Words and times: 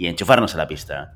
y 0.00 0.08
enchufarnos 0.08 0.54
a 0.54 0.56
la 0.56 0.66
pista. 0.66 1.12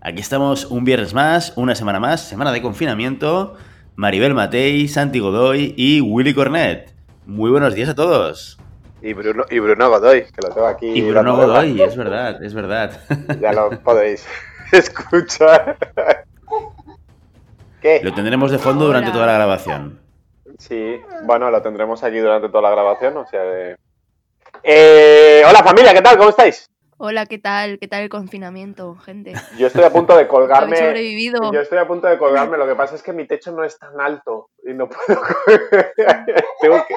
Aquí 0.00 0.20
estamos 0.20 0.64
un 0.64 0.82
viernes 0.82 1.14
más, 1.14 1.52
una 1.54 1.76
semana 1.76 2.00
más, 2.00 2.20
semana 2.20 2.50
de 2.50 2.60
confinamiento, 2.60 3.54
Maribel 3.94 4.34
Matei, 4.34 4.88
Santi 4.88 5.20
Godoy 5.20 5.72
y 5.76 6.00
Willy 6.00 6.34
Cornet. 6.34 6.92
Muy 7.26 7.48
buenos 7.48 7.76
días 7.76 7.88
a 7.88 7.94
todos. 7.94 8.58
Y 9.02 9.12
Bruno, 9.12 9.44
y 9.48 9.60
Bruno 9.60 9.88
Godoy, 9.88 10.24
que 10.24 10.42
lo 10.42 10.48
tengo 10.52 10.66
aquí. 10.66 10.86
Y 10.88 11.02
Bruno 11.02 11.36
Godoy, 11.36 11.80
es 11.80 11.96
verdad, 11.96 12.42
es 12.42 12.54
verdad. 12.54 12.90
Ya 13.40 13.52
lo 13.52 13.70
podéis 13.70 14.26
escuchar. 14.72 15.78
¿Qué? 17.80 18.00
Lo 18.02 18.12
tendremos 18.12 18.50
de 18.50 18.58
fondo 18.58 18.86
durante 18.86 19.12
toda 19.12 19.26
la 19.26 19.34
grabación. 19.34 20.00
Sí, 20.58 20.96
bueno, 21.22 21.52
lo 21.52 21.62
tendremos 21.62 22.02
aquí 22.02 22.18
durante 22.18 22.48
toda 22.48 22.62
la 22.62 22.70
grabación, 22.70 23.16
o 23.16 23.26
sea 23.28 23.42
de... 23.42 23.76
Eh, 24.64 25.44
hola 25.48 25.62
familia, 25.62 25.94
¿qué 25.94 26.02
tal? 26.02 26.16
¿Cómo 26.18 26.30
estáis? 26.30 26.68
Hola, 26.98 27.26
¿qué 27.26 27.38
tal? 27.38 27.78
¿Qué 27.78 27.88
tal 27.88 28.02
el 28.04 28.08
confinamiento, 28.08 28.94
gente? 28.96 29.34
Yo 29.58 29.66
estoy 29.66 29.84
a 29.84 29.90
punto 29.90 30.12
de 30.16 30.20
¿Habéis 30.22 30.30
colgarme. 30.30 30.76
sobrevivido? 30.76 31.52
Yo 31.52 31.60
estoy 31.60 31.78
a 31.78 31.86
punto 31.86 32.06
de 32.06 32.16
colgarme, 32.18 32.56
lo 32.56 32.66
que 32.66 32.74
pasa 32.74 32.94
es 32.94 33.02
que 33.02 33.12
mi 33.12 33.26
techo 33.26 33.52
no 33.52 33.64
es 33.64 33.78
tan 33.78 34.00
alto 34.00 34.48
y 34.66 34.72
no 34.72 34.88
puedo. 34.88 35.20
Tengo 36.60 36.84
que. 36.86 36.94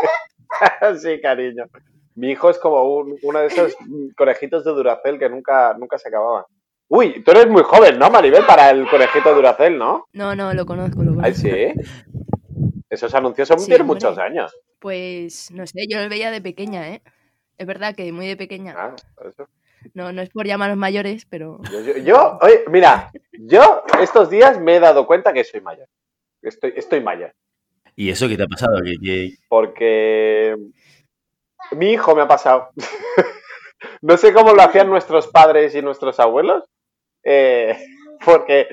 sí, 0.99 1.19
cariño. 1.21 1.65
Mi 2.15 2.31
hijo 2.31 2.49
es 2.49 2.57
como 2.59 2.83
un- 2.83 3.17
uno 3.23 3.39
de 3.39 3.47
esos 3.47 3.75
conejitos 4.17 4.63
de 4.63 4.71
Duracel 4.71 5.19
que 5.19 5.29
nunca, 5.29 5.75
nunca 5.77 5.97
se 5.97 6.07
acababan. 6.09 6.45
Uy, 6.87 7.21
tú 7.23 7.31
eres 7.31 7.47
muy 7.47 7.61
joven, 7.63 7.99
¿no, 7.99 8.09
Maribel? 8.09 8.45
Para 8.45 8.71
el 8.71 8.89
conejito 8.89 9.29
de 9.29 9.35
Duracel, 9.35 9.77
¿no? 9.77 10.05
No, 10.13 10.35
no, 10.35 10.53
lo 10.53 10.65
conozco, 10.65 11.03
lo 11.03 11.13
conozco. 11.13 11.25
Ay, 11.25 11.33
sí. 11.33 11.73
Esos 12.89 13.13
anuncios 13.13 13.47
son, 13.47 13.59
Sí, 13.59 13.67
tienen 13.67 13.81
hombre. 13.81 13.95
muchos 13.95 14.17
años. 14.17 14.55
Pues, 14.79 15.51
no 15.51 15.67
sé, 15.67 15.85
yo 15.87 16.01
lo 16.01 16.09
veía 16.09 16.31
de 16.31 16.41
pequeña, 16.41 16.89
¿eh? 16.89 17.01
Es 17.57 17.67
verdad 17.67 17.93
que 17.95 18.11
muy 18.11 18.25
de 18.27 18.37
pequeña. 18.37 18.73
Ah, 18.75 18.95
por 19.15 19.27
eso. 19.27 19.47
No, 19.93 20.11
no 20.11 20.21
es 20.21 20.29
por 20.29 20.45
llamarnos 20.45 20.77
mayores, 20.77 21.25
pero... 21.25 21.59
Yo, 21.71 21.79
yo- 21.81 21.97
yo- 21.97 22.39
oye, 22.41 22.63
mira, 22.69 23.11
yo 23.33 23.83
estos 24.01 24.29
días 24.29 24.59
me 24.59 24.75
he 24.75 24.79
dado 24.79 25.05
cuenta 25.07 25.33
que 25.33 25.43
soy 25.43 25.61
mayor. 25.61 25.87
Estoy, 26.41 26.73
estoy 26.75 27.01
mayor. 27.01 27.31
¿Y 27.95 28.09
eso 28.09 28.27
qué 28.27 28.37
te 28.37 28.43
ha 28.43 28.47
pasado? 28.47 28.77
¿Qué- 28.83 28.95
qué- 29.01 29.33
Porque 29.49 30.55
mi 31.71 31.91
hijo 31.91 32.15
me 32.15 32.21
ha 32.21 32.27
pasado. 32.27 32.69
no 34.01 34.17
sé 34.17 34.33
cómo 34.33 34.53
lo 34.53 34.61
hacían 34.61 34.89
nuestros 34.89 35.27
padres 35.27 35.75
y 35.75 35.81
nuestros 35.81 36.19
abuelos. 36.19 36.63
eh, 37.23 37.77
porque, 38.25 38.67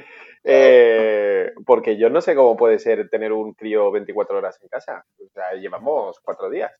eh, 0.44 1.52
porque 1.64 1.96
yo 1.96 2.08
no 2.10 2.20
sé 2.20 2.34
cómo 2.34 2.56
puede 2.56 2.78
ser 2.78 3.08
tener 3.08 3.32
un 3.32 3.52
crío 3.54 3.90
24 3.90 4.38
horas 4.38 4.58
en 4.62 4.68
casa. 4.68 5.04
O 5.18 5.28
sea, 5.32 5.52
llevamos 5.54 6.18
cuatro 6.20 6.48
días. 6.50 6.72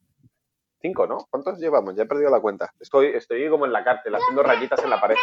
Cinco, 0.87 1.07
¿no? 1.09 1.27
¿Cuántos 1.31 1.59
llevamos? 1.59 1.97
Ya 1.97 2.05
he 2.05 2.07
perdido 2.07 2.31
la 2.31 2.41
cuenta. 2.41 2.73
Estoy, 2.79 3.09
estoy 3.09 3.49
como 3.51 3.67
en 3.67 3.73
la 3.73 3.83
cárcel, 3.83 4.15
haciendo 4.15 4.45
rayitas 4.45 4.83
en 4.85 4.91
la 4.91 5.01
pared. 5.01 5.17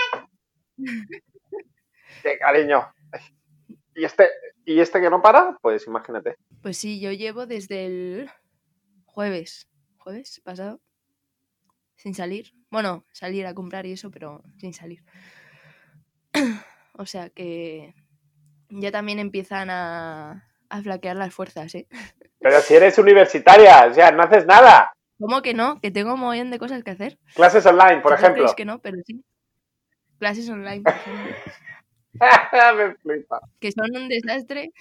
¡Qué 2.23 2.37
cariño! 2.37 2.85
¿Y 3.95 4.03
este, 4.03 4.29
¿Y 4.65 4.81
este 4.81 4.99
que 4.99 5.09
no 5.09 5.21
para? 5.21 5.57
Pues 5.61 5.87
imagínate. 5.87 6.35
Pues 6.61 6.77
sí, 6.77 6.99
yo 6.99 7.13
llevo 7.13 7.45
desde 7.45 7.85
el 7.85 8.29
jueves, 9.05 9.69
jueves 9.99 10.41
pasado, 10.43 10.81
sin 11.95 12.13
salir. 12.13 12.51
Bueno, 12.69 13.05
salir 13.13 13.45
a 13.45 13.53
comprar 13.53 13.85
y 13.85 13.93
eso, 13.93 14.11
pero 14.11 14.43
sin 14.57 14.73
salir. 14.73 15.01
o 16.93 17.05
sea 17.05 17.29
que 17.29 17.95
ya 18.69 18.91
también 18.91 19.19
empiezan 19.19 19.69
a, 19.69 20.49
a 20.67 20.81
flaquear 20.81 21.15
las 21.15 21.33
fuerzas, 21.33 21.73
¿eh? 21.75 21.87
Pero 22.39 22.59
si 22.59 22.75
eres 22.75 22.97
universitaria, 22.97 23.85
o 23.85 23.93
sea, 23.93 24.11
no 24.11 24.23
haces 24.23 24.45
nada. 24.45 24.93
¿Cómo 25.25 25.41
que 25.41 25.53
no? 25.53 25.79
Que 25.79 25.89
tengo 25.89 26.15
un 26.15 26.19
montón 26.19 26.51
de 26.51 26.59
cosas 26.59 26.83
que 26.83 26.91
hacer. 26.91 27.17
Clases 27.33 27.65
online, 27.65 28.01
por 28.01 28.11
¿Vosotros 28.11 28.19
ejemplo. 28.19 28.33
creéis 28.43 28.55
que 28.55 28.65
no, 28.65 28.79
pero 28.79 28.97
sí. 29.05 29.23
Clases 30.19 30.49
online, 30.49 30.81
por 30.83 30.93
ejemplo, 30.93 31.35
Me 32.77 32.95
flipa. 32.95 33.39
que 33.61 33.71
son 33.71 33.95
un 33.95 34.09
desastre. 34.09 34.71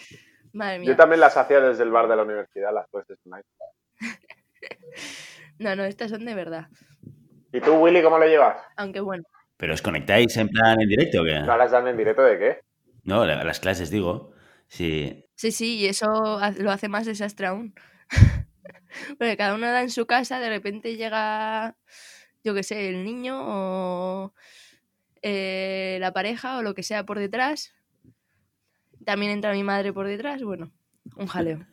Madre 0.53 0.81
mía. 0.81 0.89
Yo 0.91 0.97
también 0.97 1.21
las 1.21 1.37
hacía 1.37 1.61
desde 1.61 1.85
el 1.85 1.91
bar 1.93 2.09
de 2.09 2.17
la 2.17 2.23
universidad, 2.25 2.75
las 2.75 2.89
clases 2.89 3.19
online. 3.25 3.45
No, 5.59 5.77
no, 5.77 5.85
estas 5.85 6.11
son 6.11 6.25
de 6.25 6.35
verdad. 6.35 6.67
¿Y 7.53 7.61
tú, 7.61 7.75
Willy, 7.75 8.03
cómo 8.03 8.19
lo 8.19 8.27
llevas? 8.27 8.57
Aunque 8.77 9.01
bueno, 9.01 9.23
¿Pero 9.57 9.75
os 9.75 9.83
conectáis 9.83 10.37
en 10.39 10.49
plan 10.49 10.81
en 10.81 10.89
directo 10.89 11.21
o 11.23 11.25
qué? 11.25 11.39
¿No 11.41 11.57
las 11.57 11.71
dan 11.71 11.87
en 11.87 11.97
directo 11.97 12.23
de 12.23 12.39
qué? 12.39 12.61
No, 13.05 13.25
la- 13.25 13.45
las 13.45 13.61
clases 13.61 13.91
digo. 13.91 14.33
Sí. 14.67 15.25
sí, 15.37 15.53
sí, 15.53 15.77
y 15.79 15.87
eso 15.87 16.41
lo 16.59 16.71
hace 16.73 16.89
más 16.89 17.07
desastre 17.07 17.47
aún. 17.47 17.75
Porque 19.19 19.37
cada 19.37 19.55
uno 19.55 19.67
da 19.67 19.83
en 19.83 19.91
su 19.91 20.07
casa, 20.07 20.41
de 20.41 20.49
repente 20.49 20.97
llega, 20.97 21.77
yo 22.45 22.55
qué 22.55 22.63
sé, 22.63 22.89
el 22.89 23.05
niño 23.05 23.41
o 23.41 24.35
eh, 25.23 25.99
la 26.01 26.13
pareja 26.13 26.59
o 26.59 26.63
lo 26.63 26.75
que 26.75 26.83
sea 26.83 27.05
por 27.05 27.19
detrás. 27.19 27.75
También 29.05 29.33
entra 29.33 29.53
mi 29.53 29.65
madre 29.65 29.93
por 29.93 30.07
detrás. 30.07 30.43
Bueno, 30.43 30.73
un 31.17 31.27
jaleo. 31.27 31.67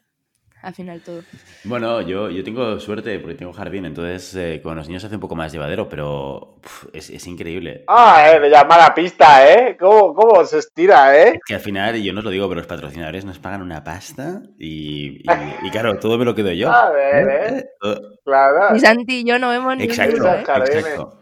Al 0.62 0.74
final 0.74 1.00
todo. 1.00 1.22
Bueno, 1.64 2.02
yo, 2.02 2.30
yo 2.30 2.44
tengo 2.44 2.80
suerte 2.82 3.18
porque 3.20 3.36
tengo 3.36 3.54
jardín, 3.54 3.86
entonces 3.86 4.36
eh, 4.36 4.60
con 4.62 4.76
los 4.76 4.88
niños 4.88 5.02
se 5.02 5.08
hace 5.08 5.16
un 5.16 5.22
poco 5.22 5.36
más 5.36 5.54
llevadero, 5.54 5.88
pero 5.88 6.58
uf, 6.64 6.86
es, 6.92 7.10
es 7.10 7.26
increíble. 7.28 7.86
Ah, 7.88 8.26
eh, 8.30 8.40
de 8.42 8.50
llamada 8.50 8.94
pista, 8.94 9.50
¿eh? 9.50 9.78
¿Cómo, 9.80 10.14
¿Cómo 10.14 10.44
se 10.44 10.58
estira, 10.60 11.18
eh? 11.18 11.40
Que 11.46 11.56
al 11.56 11.62
final, 11.62 11.96
y 11.96 12.04
yo 12.04 12.12
no 12.12 12.20
os 12.20 12.26
lo 12.26 12.32
digo, 12.32 12.50
pero 12.50 12.60
los 12.60 12.68
patrocinadores 12.68 13.24
nos 13.24 13.40
pagan 13.40 13.62
una 13.62 13.84
pasta 13.86 14.42
y, 14.58 15.20
y- 15.20 15.24
y 15.64 15.70
claro, 15.72 15.98
todo 15.98 16.18
me 16.18 16.26
lo 16.26 16.36
quedo 16.36 16.52
yo. 16.52 16.70
A 16.74 16.90
ver, 16.92 17.28
¿eh? 17.54 17.66
Todo- 17.80 18.02
Claro. 18.26 18.76
Y 18.76 18.80
Santi 18.82 19.22
y 19.22 19.24
yo 19.24 19.40
no 19.40 19.50
vemos 19.50 19.76
ni 19.78 19.84
un 19.86 19.90
Exacto, 19.90 20.18
duro, 20.18 20.34
¿eh? 20.34 20.44
Jardines. 20.46 20.76
exacto. 20.76 21.20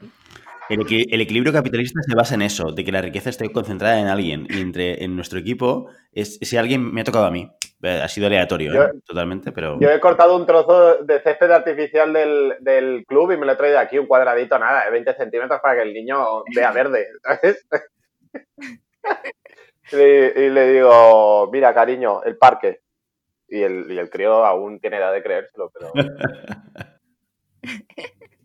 El, 0.69 0.79
equi- 0.79 1.07
el 1.09 1.21
equilibrio 1.21 1.53
capitalista 1.53 2.01
se 2.01 2.15
basa 2.15 2.35
en 2.35 2.41
eso, 2.41 2.71
de 2.71 2.83
que 2.83 2.91
la 2.91 3.01
riqueza 3.01 3.29
esté 3.29 3.49
concentrada 3.51 3.99
en 3.99 4.07
alguien. 4.07 4.47
Y 4.49 4.61
entre 4.61 5.03
en 5.03 5.15
nuestro 5.15 5.39
equipo, 5.39 5.89
es, 6.11 6.37
si 6.41 6.57
alguien 6.57 6.93
me 6.93 7.01
ha 7.01 7.03
tocado 7.03 7.25
a 7.25 7.31
mí. 7.31 7.49
Eh, 7.83 8.01
Ha 8.03 8.07
sido 8.07 8.27
aleatorio, 8.27 8.83
¿eh? 8.83 8.91
Totalmente, 9.05 9.51
pero. 9.51 9.79
Yo 9.79 9.89
he 9.89 9.99
cortado 9.99 10.35
un 10.35 10.45
trozo 10.45 11.03
de 11.03 11.21
césped 11.21 11.51
artificial 11.51 12.11
del, 12.11 12.55
del 12.59 13.05
club 13.07 13.31
y 13.31 13.37
me 13.37 13.45
lo 13.45 13.53
he 13.53 13.55
traído 13.55 13.79
aquí, 13.79 13.97
un 13.99 14.07
cuadradito, 14.07 14.57
nada, 14.59 14.85
de 14.85 14.91
20 14.91 15.13
centímetros 15.15 15.59
para 15.61 15.75
que 15.75 15.81
el 15.83 15.93
niño 15.93 16.43
vea 16.55 16.71
verde, 16.71 17.07
¿sabes? 17.23 17.67
y, 19.91 19.95
y 20.41 20.49
le 20.49 20.71
digo, 20.73 21.49
mira, 21.51 21.73
cariño, 21.73 22.23
el 22.23 22.37
parque. 22.37 22.81
Y 23.49 23.61
el, 23.61 23.89
y 23.89 23.97
el 23.97 24.09
crío 24.09 24.43
aún 24.43 24.77
tiene 24.81 24.97
edad 24.97 25.13
de 25.13 25.23
creérselo, 25.23 25.71
pero 25.71 25.93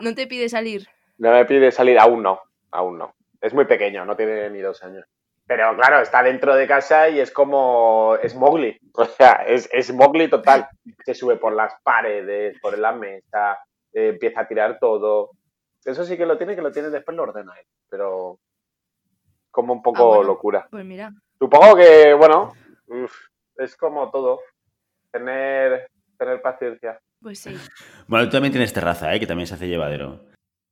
No 0.00 0.14
te 0.14 0.26
pide 0.26 0.48
salir. 0.48 0.86
no 1.18 1.32
me 1.32 1.44
pide 1.44 1.70
salir, 1.72 1.98
aún 1.98 2.22
no, 2.22 2.40
aún 2.70 2.98
no. 2.98 3.14
Es 3.40 3.52
muy 3.54 3.64
pequeño, 3.66 4.04
no 4.04 4.16
tiene 4.16 4.48
ni 4.50 4.60
dos 4.60 4.82
años. 4.82 5.04
Pero 5.46 5.74
claro, 5.76 6.00
está 6.00 6.22
dentro 6.22 6.54
de 6.54 6.66
casa 6.66 7.08
y 7.08 7.20
es 7.20 7.30
como, 7.32 8.16
es 8.22 8.34
Mowgli, 8.34 8.78
o 8.94 9.04
sea, 9.06 9.44
es, 9.46 9.68
es 9.72 9.92
Mowgli 9.92 10.28
total. 10.28 10.68
Se 11.04 11.14
sube 11.14 11.36
por 11.36 11.52
las 11.54 11.74
paredes, 11.82 12.58
por 12.60 12.76
la 12.78 12.92
mesa, 12.92 13.58
eh, 13.92 14.08
empieza 14.10 14.40
a 14.42 14.48
tirar 14.48 14.78
todo. 14.78 15.30
Eso 15.84 16.04
sí 16.04 16.16
que 16.18 16.26
lo 16.26 16.36
tiene, 16.36 16.54
que 16.54 16.62
lo 16.62 16.70
tiene 16.70 16.90
después 16.90 17.16
lo 17.16 17.22
ordena 17.22 17.54
él, 17.58 17.66
pero 17.88 18.38
como 19.50 19.72
un 19.72 19.82
poco 19.82 20.02
Ah, 20.02 20.16
bueno. 20.16 20.22
locura. 20.24 20.66
Pues 20.70 20.84
mira, 20.84 21.12
Supongo 21.38 21.76
que, 21.76 22.12
bueno, 22.14 22.52
uf, 22.88 23.14
es 23.56 23.76
como 23.76 24.10
todo, 24.10 24.40
tener, 25.12 25.88
tener 26.18 26.42
paciencia. 26.42 27.00
Pues 27.20 27.40
sí. 27.40 27.50
Bueno, 28.06 28.26
tú 28.26 28.32
también 28.32 28.52
tienes 28.52 28.72
terraza, 28.72 29.14
¿eh? 29.14 29.20
Que 29.20 29.26
también 29.26 29.46
se 29.46 29.54
hace 29.54 29.68
llevadero. 29.68 30.26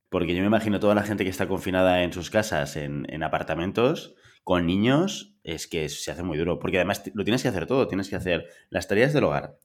Porque 0.08 0.34
yo 0.34 0.40
me 0.40 0.46
imagino 0.46 0.80
toda 0.80 0.94
la 0.94 1.02
gente 1.02 1.24
que 1.24 1.30
está 1.30 1.48
confinada 1.48 2.02
en 2.02 2.12
sus 2.12 2.30
casas, 2.30 2.76
en, 2.76 3.06
en 3.08 3.22
apartamentos, 3.22 4.14
con 4.44 4.66
niños, 4.66 5.36
es 5.42 5.66
que 5.66 5.88
se 5.88 6.10
hace 6.10 6.22
muy 6.22 6.38
duro. 6.38 6.58
Porque 6.58 6.78
además 6.78 7.02
lo 7.14 7.24
tienes 7.24 7.42
que 7.42 7.48
hacer 7.48 7.66
todo. 7.66 7.88
Tienes 7.88 8.08
que 8.08 8.16
hacer 8.16 8.46
las 8.70 8.86
tareas 8.88 9.12
del 9.12 9.24
hogar. 9.24 9.58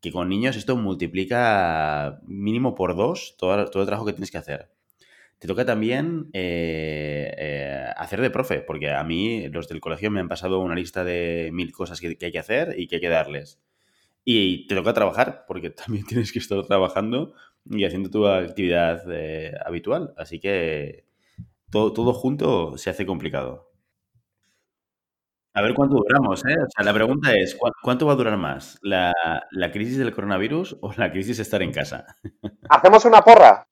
Que 0.00 0.12
con 0.12 0.28
niños 0.28 0.56
esto 0.56 0.76
multiplica 0.76 2.20
mínimo 2.26 2.74
por 2.74 2.94
dos 2.94 3.34
todo, 3.36 3.68
todo 3.68 3.82
el 3.82 3.86
trabajo 3.86 4.06
que 4.06 4.12
tienes 4.12 4.30
que 4.30 4.38
hacer. 4.38 4.70
Te 5.38 5.46
toca 5.46 5.64
también 5.64 6.30
eh, 6.32 7.32
eh, 7.36 7.86
hacer 7.96 8.20
de 8.20 8.30
profe, 8.30 8.60
porque 8.60 8.90
a 8.90 9.04
mí 9.04 9.48
los 9.48 9.68
del 9.68 9.80
colegio 9.80 10.10
me 10.10 10.20
han 10.20 10.28
pasado 10.28 10.58
una 10.60 10.74
lista 10.74 11.04
de 11.04 11.50
mil 11.52 11.70
cosas 11.72 12.00
que, 12.00 12.16
que 12.16 12.26
hay 12.26 12.32
que 12.32 12.40
hacer 12.40 12.74
y 12.78 12.88
que 12.88 12.96
hay 12.96 13.00
que 13.00 13.08
darles. 13.08 13.60
Y 14.30 14.66
te 14.66 14.74
toca 14.74 14.92
trabajar, 14.92 15.44
porque 15.48 15.70
también 15.82 16.04
tienes 16.06 16.32
que 16.32 16.38
estar 16.38 16.62
trabajando 16.66 17.32
y 17.64 17.84
haciendo 17.84 18.10
tu 18.10 18.26
actividad 18.26 19.02
eh, 19.10 19.52
habitual. 19.64 20.12
Así 20.18 20.38
que 20.40 21.06
todo, 21.70 21.92
todo 21.94 22.14
junto 22.14 22.78
se 22.78 22.90
hace 22.90 23.06
complicado. 23.06 23.70
A 25.54 25.62
ver 25.62 25.74
cuánto 25.74 25.96
duramos, 25.96 26.44
¿eh? 26.46 26.54
O 26.54 26.66
sea, 26.70 26.84
la 26.84 26.94
pregunta 26.94 27.34
es, 27.34 27.54
¿cu- 27.56 27.70
¿cuánto 27.82 28.06
va 28.06 28.12
a 28.12 28.16
durar 28.16 28.36
más? 28.36 28.78
¿La, 28.82 29.12
la 29.50 29.72
crisis 29.72 29.98
del 29.98 30.12
coronavirus 30.14 30.76
o 30.80 30.92
la 30.96 31.10
crisis 31.10 31.36
de 31.38 31.42
estar 31.42 31.62
en 31.62 31.72
casa? 31.72 32.06
¿Hacemos 32.70 33.04
una 33.04 33.20
porra? 33.22 33.66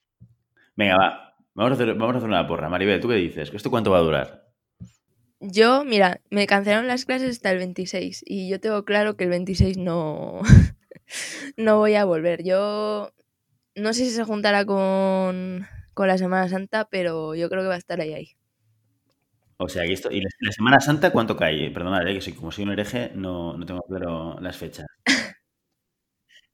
Venga, 0.76 0.96
va. 0.98 1.36
Vamos 1.54 1.72
a 1.72 1.74
hacer, 1.74 1.94
vamos 1.94 2.14
a 2.14 2.18
hacer 2.18 2.28
una 2.30 2.46
porra. 2.46 2.68
Maribel, 2.70 3.00
¿tú 3.00 3.08
qué 3.08 3.14
dices? 3.16 3.52
¿Esto 3.54 3.70
cuánto 3.70 3.90
va 3.90 3.98
a 3.98 4.02
durar? 4.02 4.45
Yo, 5.40 5.84
mira, 5.84 6.20
me 6.30 6.46
cancelaron 6.46 6.86
las 6.86 7.04
clases 7.04 7.30
hasta 7.30 7.50
el 7.50 7.58
26 7.58 8.22
y 8.26 8.48
yo 8.48 8.58
tengo 8.58 8.84
claro 8.84 9.16
que 9.16 9.24
el 9.24 9.30
26 9.30 9.76
no, 9.76 10.40
no 11.56 11.78
voy 11.78 11.94
a 11.94 12.04
volver. 12.04 12.42
Yo 12.42 13.12
no 13.74 13.92
sé 13.92 14.06
si 14.06 14.10
se 14.10 14.24
juntará 14.24 14.64
con, 14.64 15.66
con 15.94 16.08
la 16.08 16.18
Semana 16.18 16.48
Santa, 16.48 16.88
pero 16.90 17.34
yo 17.34 17.50
creo 17.50 17.62
que 17.62 17.68
va 17.68 17.74
a 17.74 17.78
estar 17.78 18.00
ahí 18.00 18.14
ahí. 18.14 18.36
O 19.58 19.68
sea, 19.68 19.84
que 19.84 19.92
esto, 19.92 20.10
¿y 20.10 20.20
la, 20.20 20.52
Semana 20.52 20.80
Santa 20.80 21.10
cuánto 21.10 21.36
cae? 21.36 21.70
Perdonad, 21.70 22.06
eh, 22.08 22.14
que 22.14 22.20
soy, 22.20 22.34
como 22.34 22.52
soy 22.52 22.64
un 22.64 22.72
hereje, 22.72 23.12
no, 23.14 23.56
no 23.56 23.64
tengo 23.64 23.82
claro 23.82 24.38
las 24.40 24.56
fechas. 24.56 24.86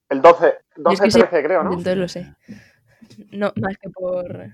El 0.08 0.20
12, 0.20 0.54
Yo 0.76 0.92
es 0.92 1.00
12 1.00 1.04
que 1.04 1.10
soy- 1.10 1.20
13 1.22 1.42
creo, 1.44 1.62
¿no? 1.64 1.70
Entonces 1.70 1.96
lo 1.96 2.08
sé. 2.08 2.34
No, 3.30 3.52
más 3.56 3.76
que 3.78 3.90
por... 3.90 4.50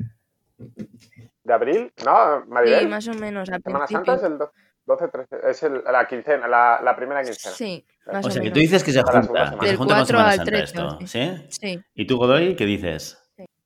¿De 1.49 1.55
abril? 1.55 1.91
¿No, 2.05 2.45
Maribel? 2.47 2.81
Sí, 2.81 2.87
más 2.89 3.09
o 3.09 3.15
menos, 3.15 3.49
al 3.49 3.63
Semana 3.63 3.87
Santa 3.87 4.15
es 4.17 4.23
el 4.23 4.37
do- 4.37 4.53
12, 4.85 5.09
13, 5.09 5.37
es 5.49 5.63
el- 5.63 5.83
la 5.83 6.07
quincena, 6.07 6.47
la, 6.47 6.79
la 6.85 6.95
primera 6.95 7.23
quincena. 7.25 7.55
Sí, 7.55 7.87
más 8.07 8.23
O 8.27 8.29
o 8.29 8.31
sea, 8.31 8.43
que 8.43 8.51
tú 8.51 8.61
dices 8.61 8.85
que 8.85 8.93
se 8.93 9.03
junta, 9.03 9.57
que 9.59 9.67
se 9.67 9.77
junta 9.77 9.95
con 9.95 10.05
4 10.05 10.07
Semana 10.07 10.29
al 10.29 10.37
Santa 10.37 10.51
13, 10.51 10.65
esto, 10.65 10.99
sí. 11.07 11.49
¿sí? 11.49 11.81
¿Y 11.95 12.07
tú, 12.07 12.19
Godoy, 12.19 12.55
qué 12.55 12.67
dices? 12.67 13.19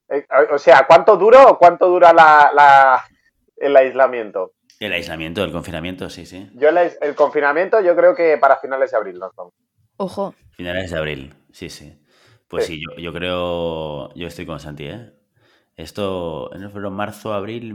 Eh, 0.08 0.24
O 0.52 0.58
sea, 0.58 0.86
¿cuánto 0.86 1.16
duro 1.16 1.58
cuánto 1.58 1.88
dura 1.88 2.12
la, 2.12 2.52
la- 2.54 3.04
el 3.56 3.74
aislamiento? 3.76 4.52
El 4.78 4.92
aislamiento, 4.92 5.42
el 5.42 5.50
confinamiento, 5.50 6.08
sí, 6.08 6.24
sí. 6.24 6.48
Yo 6.54 6.68
el, 6.68 7.14
confinamiento 7.16 7.80
yo 7.80 7.96
creo 7.96 8.14
que 8.14 8.38
para 8.38 8.58
finales 8.58 8.92
de 8.92 8.96
abril 8.96 9.18
nos 9.18 9.34
vamos. 9.34 9.54
Ojo, 9.96 10.36
Finales 10.52 10.92
de 10.92 10.98
abril, 10.98 11.34
sí, 11.50 11.68
sí. 11.68 11.98
Pues 12.46 12.66
sí, 12.66 12.76
Sí. 12.76 12.82
yo, 12.96 13.02
yo 13.02 13.12
creo, 13.12 14.14
yo 14.14 14.28
estoy 14.28 14.46
con 14.46 14.60
Santi, 14.60 14.86
¿eh? 14.86 15.12
Esto, 15.82 16.52
en 16.54 16.62
febrero, 16.70 16.90
marzo, 16.90 17.32
abril, 17.32 17.74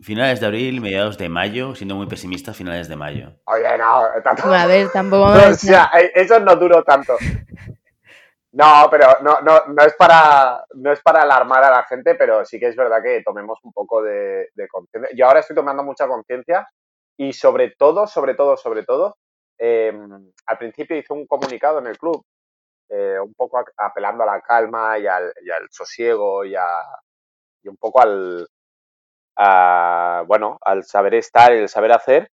finales 0.00 0.40
de 0.40 0.46
abril, 0.46 0.80
mediados 0.80 1.16
de 1.18 1.28
mayo, 1.28 1.74
siendo 1.74 1.94
muy 1.94 2.06
pesimista, 2.06 2.52
finales 2.52 2.88
de 2.88 2.96
mayo. 2.96 3.32
Oye, 3.44 3.78
no, 3.78 4.02
tanto- 4.24 4.52
a 4.52 4.66
ver, 4.66 4.88
tampoco 4.90 5.28
No, 5.28 5.48
o 5.50 5.54
sea, 5.54 5.90
eso 6.14 6.40
no 6.40 6.56
duró 6.56 6.82
tanto. 6.82 7.16
No, 8.52 8.88
pero 8.90 9.06
no, 9.22 9.40
no, 9.42 9.60
no, 9.68 9.82
es 9.84 9.94
para, 9.94 10.64
no 10.74 10.90
es 10.90 11.00
para 11.02 11.22
alarmar 11.22 11.62
a 11.64 11.70
la 11.70 11.84
gente, 11.84 12.14
pero 12.14 12.44
sí 12.44 12.58
que 12.58 12.68
es 12.68 12.76
verdad 12.76 13.02
que 13.02 13.22
tomemos 13.22 13.58
un 13.62 13.72
poco 13.72 14.02
de, 14.02 14.48
de 14.54 14.68
conciencia. 14.68 15.14
Yo 15.16 15.26
ahora 15.26 15.40
estoy 15.40 15.54
tomando 15.54 15.82
mucha 15.84 16.08
conciencia 16.08 16.66
y 17.16 17.32
sobre 17.34 17.74
todo, 17.78 18.06
sobre 18.06 18.34
todo, 18.34 18.56
sobre 18.56 18.84
todo, 18.84 19.16
eh, 19.58 19.92
al 20.46 20.58
principio 20.58 20.96
hice 20.96 21.12
un 21.12 21.26
comunicado 21.26 21.78
en 21.80 21.88
el 21.88 21.98
club, 21.98 22.24
eh, 22.88 23.18
un 23.22 23.34
poco 23.34 23.58
a- 23.58 23.64
apelando 23.76 24.22
a 24.22 24.26
la 24.26 24.40
calma 24.40 24.98
y 24.98 25.06
al, 25.06 25.30
y 25.44 25.50
al 25.50 25.68
sosiego 25.70 26.42
y, 26.44 26.54
a, 26.56 26.64
un 27.68 27.76
poco 27.76 28.00
al, 28.00 28.48
a, 29.36 30.24
bueno, 30.26 30.58
al 30.62 30.84
saber 30.84 31.14
estar 31.14 31.52
el 31.52 31.68
saber 31.68 31.92
hacer. 31.92 32.30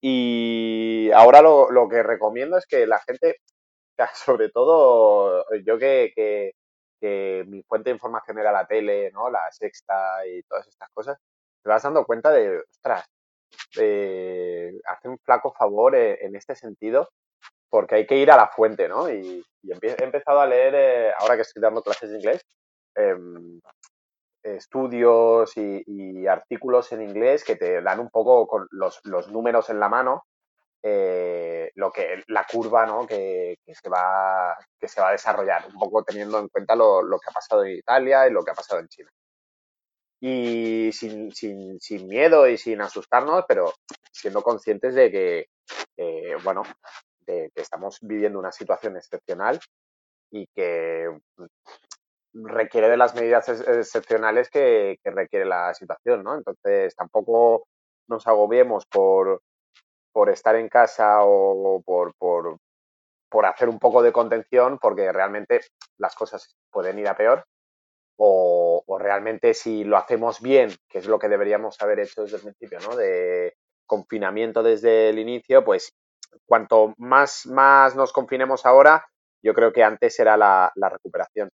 Y 0.00 1.10
ahora 1.12 1.40
lo, 1.42 1.70
lo 1.70 1.88
que 1.88 2.02
recomiendo 2.02 2.58
es 2.58 2.66
que 2.66 2.86
la 2.86 3.00
gente, 3.00 3.38
sobre 4.14 4.50
todo 4.50 5.44
yo 5.64 5.78
que, 5.78 6.12
que, 6.16 7.44
mi 7.46 7.62
fuente 7.62 7.90
de 7.90 7.96
información 7.96 8.38
era 8.38 8.50
la 8.50 8.66
tele, 8.66 9.10
¿no? 9.12 9.28
La 9.30 9.50
sexta 9.52 10.26
y 10.26 10.42
todas 10.44 10.66
estas 10.68 10.88
cosas, 10.94 11.18
te 11.62 11.68
vas 11.68 11.82
dando 11.82 12.06
cuenta 12.06 12.30
de, 12.30 12.60
ostras, 12.60 13.04
eh, 13.78 14.72
hace 14.86 15.08
un 15.08 15.18
flaco 15.18 15.52
favor 15.52 15.94
eh, 15.96 16.18
en 16.24 16.34
este 16.36 16.54
sentido 16.54 17.10
porque 17.74 17.96
hay 17.96 18.06
que 18.06 18.16
ir 18.16 18.30
a 18.30 18.36
la 18.36 18.46
fuente, 18.46 18.88
¿no? 18.88 19.10
Y, 19.10 19.44
he 19.64 20.04
empezado 20.04 20.38
a 20.38 20.46
leer, 20.46 20.74
eh, 20.76 21.12
ahora 21.18 21.34
que 21.34 21.42
estoy 21.42 21.60
dando 21.60 21.82
clases 21.82 22.08
de 22.08 22.16
inglés, 22.18 22.40
em, 22.94 23.60
estudios 24.44 25.52
y, 25.56 26.26
artículos 26.26 26.92
en 26.92 27.02
inglés 27.02 27.44
que 27.44 27.56
te 27.56 27.82
dan 27.82 28.00
un 28.00 28.10
poco 28.10 28.46
con 28.46 28.66
los, 28.70 29.00
los 29.04 29.30
números 29.30 29.70
en 29.70 29.80
la 29.80 29.88
mano, 29.88 30.24
eh, 30.82 31.70
lo 31.76 31.90
que 31.90 32.22
la 32.28 32.46
curva 32.46 32.86
¿no? 32.86 33.06
que, 33.06 33.58
que 33.64 33.74
se 33.74 33.88
va, 33.88 34.56
que 34.78 34.86
se 34.86 35.00
va 35.00 35.08
a 35.08 35.12
desarrollar, 35.12 35.66
un 35.66 35.78
poco 35.78 36.04
teniendo 36.04 36.38
en 36.38 36.48
cuenta 36.48 36.76
lo, 36.76 37.02
lo 37.02 37.18
que 37.18 37.30
ha 37.30 37.32
pasado 37.32 37.64
en 37.64 37.78
Italia 37.78 38.26
y 38.28 38.30
lo 38.30 38.42
que 38.42 38.50
ha 38.50 38.54
pasado 38.54 38.80
en 38.80 38.88
China. 38.88 39.10
Y 40.20 40.90
sin, 40.92 41.32
sin, 41.32 41.80
sin 41.80 42.08
miedo 42.08 42.46
y 42.48 42.56
sin 42.56 42.80
asustarnos, 42.80 43.44
pero 43.48 43.72
siendo 44.12 44.42
conscientes 44.42 44.94
de 44.94 45.10
que, 45.10 45.46
eh, 45.96 46.36
bueno, 46.42 46.62
de 47.20 47.50
que 47.54 47.62
estamos 47.62 47.98
viviendo 48.00 48.38
una 48.38 48.52
situación 48.52 48.96
excepcional 48.96 49.60
y 50.30 50.46
que 50.48 51.08
requiere 52.34 52.88
de 52.88 52.96
las 52.96 53.14
medidas 53.14 53.48
ex- 53.48 53.66
excepcionales 53.66 54.50
que, 54.50 54.98
requiere 55.04 55.44
la 55.44 55.72
situación, 55.74 56.22
¿no? 56.24 56.34
Entonces 56.36 56.94
tampoco 56.96 57.66
nos 58.08 58.26
agobiemos 58.26 58.86
por, 58.86 59.40
por 60.12 60.30
estar 60.30 60.56
en 60.56 60.68
casa 60.68 61.18
o 61.22 61.82
por, 61.84 62.14
por, 62.16 62.58
por 63.30 63.46
hacer 63.46 63.68
un 63.68 63.78
poco 63.78 64.02
de 64.02 64.12
contención, 64.12 64.78
porque 64.78 65.10
realmente 65.12 65.60
las 65.98 66.14
cosas 66.14 66.54
pueden 66.70 66.98
ir 66.98 67.08
a 67.08 67.16
peor. 67.16 67.44
O, 68.16 68.84
realmente 68.98 69.54
si 69.54 69.84
lo 69.84 69.96
hacemos 69.96 70.40
bien, 70.40 70.70
que 70.88 70.98
es 70.98 71.06
lo 71.06 71.18
que 71.18 71.28
deberíamos 71.28 71.80
haber 71.82 72.00
hecho 72.00 72.22
desde 72.22 72.36
el 72.36 72.42
principio, 72.42 72.78
¿no? 72.80 72.96
De 72.96 73.54
confinamiento 73.86 74.62
desde 74.62 75.10
el 75.10 75.18
inicio, 75.18 75.64
pues 75.64 75.90
cuanto 76.46 76.94
más, 76.98 77.46
más 77.46 77.96
nos 77.96 78.12
confinemos 78.12 78.66
ahora, 78.66 79.04
yo 79.42 79.52
creo 79.52 79.72
que 79.72 79.82
antes 79.82 80.14
será 80.14 80.36
la 80.36 80.88
recuperación. 80.88 81.50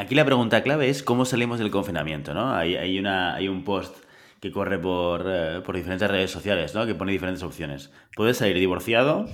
Aquí 0.00 0.14
la 0.14 0.24
pregunta 0.24 0.62
clave 0.62 0.88
es 0.88 1.02
cómo 1.02 1.24
salimos 1.24 1.58
del 1.58 1.72
confinamiento, 1.72 2.32
¿no? 2.32 2.54
Hay, 2.54 2.76
hay, 2.76 3.00
una, 3.00 3.34
hay 3.34 3.48
un 3.48 3.64
post 3.64 3.96
que 4.40 4.52
corre 4.52 4.78
por, 4.78 5.24
eh, 5.26 5.60
por 5.66 5.74
diferentes 5.74 6.08
redes 6.08 6.30
sociales, 6.30 6.72
¿no? 6.72 6.86
Que 6.86 6.94
pone 6.94 7.10
diferentes 7.10 7.42
opciones. 7.42 7.90
Puedes 8.14 8.36
salir 8.36 8.56
divorciado, 8.58 9.26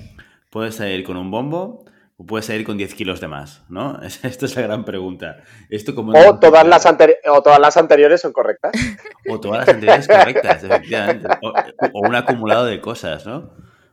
puedes 0.49 0.76
salir 0.76 1.05
con 1.05 1.19
un 1.19 1.31
bombo 1.31 1.84
o 2.16 2.25
puedes 2.25 2.46
salir 2.46 2.64
con 2.64 2.78
10 2.78 2.94
kilos 2.94 3.20
de 3.20 3.28
más, 3.28 3.62
¿no? 3.69 4.00
Esta 4.22 4.26
es 4.46 4.56
la 4.56 4.62
gran 4.62 4.87
pregunta. 4.87 5.37
Esto 5.68 5.94
como 5.94 6.12
O 6.18 6.38
todas, 6.38 6.66
las 6.66 6.87
anteri- 6.87 7.18
o 7.28 7.42
todas 7.42 7.59
las 7.61 7.76
anteriores 7.76 8.23
son 8.23 8.33
correctas. 8.33 8.73
O 9.28 9.38
todas 9.40 9.61
las 9.61 9.68
anteriores 9.68 10.09
correctas, 10.09 10.64
efectivamente. 10.64 11.28
O, 11.42 11.52
o 11.92 12.09
un 12.09 12.14
acumulado 12.14 12.64
de 12.64 12.80
cosas, 12.80 13.26
¿no? 13.26 13.50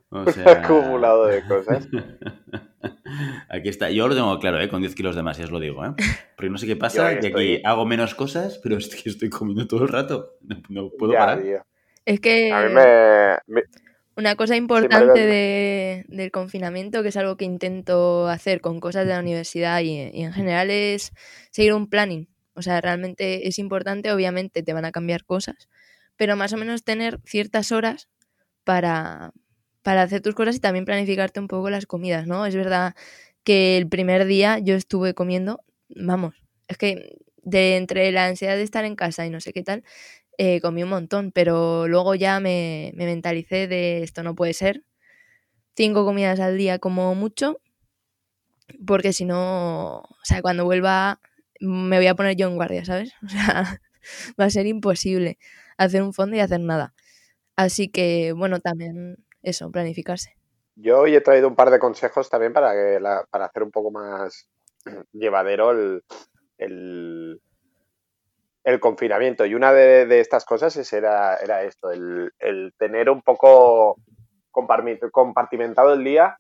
O 0.09 0.25
sea, 0.31 0.49
Acumulado 0.63 1.25
de 1.25 1.43
cosas. 1.45 1.87
Aquí 3.49 3.69
está. 3.69 3.89
Yo 3.91 4.07
lo 4.07 4.15
tengo 4.15 4.37
claro, 4.39 4.59
¿eh? 4.59 4.69
Con 4.69 4.81
10 4.81 4.95
kilos 4.95 5.15
de 5.15 5.23
más, 5.23 5.37
ya 5.37 5.45
os 5.45 5.51
lo 5.51 5.59
digo, 5.59 5.85
¿eh? 5.85 5.93
Porque 6.35 6.49
no 6.49 6.57
sé 6.57 6.67
qué 6.67 6.75
pasa, 6.75 7.19
que 7.19 7.27
estoy. 7.27 7.55
aquí 7.55 7.61
hago 7.65 7.85
menos 7.85 8.15
cosas, 8.15 8.59
pero 8.63 8.77
es 8.77 8.87
que 8.95 9.09
estoy 9.09 9.29
comiendo 9.29 9.67
todo 9.67 9.83
el 9.83 9.89
rato. 9.89 10.35
No, 10.41 10.61
no 10.69 10.89
puedo 10.89 11.13
Ya, 11.13 11.19
parar. 11.19 11.41
tío. 11.41 11.65
es 12.05 12.19
que 12.19 12.51
A 12.51 12.63
mí 12.65 12.73
me, 12.73 13.37
me- 13.47 13.63
una 14.15 14.35
cosa 14.35 14.55
importante 14.55 15.19
de- 15.25 16.05
del 16.07 16.31
confinamiento, 16.31 17.01
que 17.03 17.09
es 17.09 17.17
algo 17.17 17.37
que 17.37 17.45
intento 17.45 18.27
hacer 18.27 18.61
con 18.61 18.79
cosas 18.79 19.05
de 19.05 19.13
la 19.13 19.19
universidad 19.19 19.81
y, 19.81 19.91
y 20.13 20.23
en 20.23 20.33
general, 20.33 20.69
es 20.71 21.11
seguir 21.51 21.73
un 21.73 21.87
planning. 21.87 22.27
O 22.53 22.61
sea, 22.61 22.81
realmente 22.81 23.47
es 23.47 23.57
importante, 23.59 24.11
obviamente 24.11 24.61
te 24.63 24.73
van 24.73 24.83
a 24.85 24.91
cambiar 24.91 25.23
cosas, 25.23 25.69
pero 26.17 26.35
más 26.35 26.51
o 26.53 26.57
menos 26.57 26.83
tener 26.83 27.19
ciertas 27.25 27.71
horas 27.71 28.09
para, 28.65 29.31
para 29.83 30.03
hacer 30.03 30.21
tus 30.21 30.35
cosas 30.35 30.55
y 30.57 30.59
también 30.59 30.85
planificarte 30.85 31.39
un 31.39 31.47
poco 31.47 31.69
las 31.69 31.85
comidas, 31.85 32.27
¿no? 32.27 32.45
Es 32.45 32.55
verdad 32.55 32.95
que 33.43 33.77
el 33.77 33.87
primer 33.89 34.25
día 34.25 34.59
yo 34.59 34.75
estuve 34.75 35.13
comiendo, 35.13 35.63
vamos, 35.89 36.35
es 36.67 36.77
que 36.77 37.17
de 37.43 37.77
entre 37.77 38.11
la 38.11 38.27
ansiedad 38.27 38.55
de 38.55 38.63
estar 38.63 38.85
en 38.85 38.95
casa 38.95 39.25
y 39.25 39.29
no 39.31 39.39
sé 39.41 39.53
qué 39.53 39.63
tal, 39.63 39.83
eh, 40.39 40.61
comí 40.61 40.83
un 40.83 40.89
montón, 40.89 41.31
pero 41.33 41.87
luego 41.87 42.15
ya 42.15 42.39
me, 42.41 42.93
me 42.95 43.05
mentalicé 43.05 43.67
de 43.67 44.03
esto 44.03 44.23
no 44.23 44.35
puede 44.35 44.53
ser. 44.55 44.83
Cinco 45.75 46.05
comidas 46.05 46.39
al 46.39 46.57
día 46.57 46.79
como 46.79 47.13
mucho, 47.15 47.59
porque 48.87 49.13
si 49.13 49.25
no, 49.25 49.97
o 49.99 50.07
sea, 50.23 50.41
cuando 50.41 50.65
vuelva 50.65 51.19
me 51.59 51.97
voy 51.97 52.07
a 52.07 52.15
poner 52.15 52.35
yo 52.35 52.47
en 52.47 52.55
guardia, 52.55 52.85
¿sabes? 52.85 53.13
O 53.25 53.29
sea, 53.29 53.81
va 54.39 54.45
a 54.45 54.49
ser 54.49 54.65
imposible 54.67 55.37
hacer 55.77 56.01
un 56.03 56.13
fondo 56.13 56.35
y 56.37 56.39
hacer 56.39 56.59
nada. 56.61 56.93
Así 57.57 57.89
que, 57.89 58.33
bueno, 58.33 58.59
también 58.61 59.17
eso, 59.41 59.71
planificarse. 59.71 60.35
yo 60.75 60.99
hoy 61.01 61.15
he 61.15 61.21
traído 61.21 61.47
un 61.47 61.55
par 61.55 61.69
de 61.71 61.79
consejos 61.79 62.29
también 62.29 62.53
para, 62.53 62.73
que 62.73 62.99
para 63.29 63.45
hacer 63.45 63.63
un 63.63 63.71
poco 63.71 63.91
más 63.91 64.47
llevadero 65.13 65.71
el, 65.71 66.03
el, 66.57 67.41
confinamiento. 68.79 69.45
Y 69.45 69.55
una 69.55 69.73
de, 69.73 70.05
de 70.05 70.19
estas 70.19 70.45
cosas 70.45 70.75
es- 70.77 70.93
era, 70.93 71.37
era 71.37 71.63
esto, 71.63 71.91
el, 71.91 72.31
el 72.39 72.73
tener 72.77 73.09
un 73.09 73.21
poco 73.21 73.97
compartimentado 74.51 75.93
el 75.93 76.03
día 76.03 76.37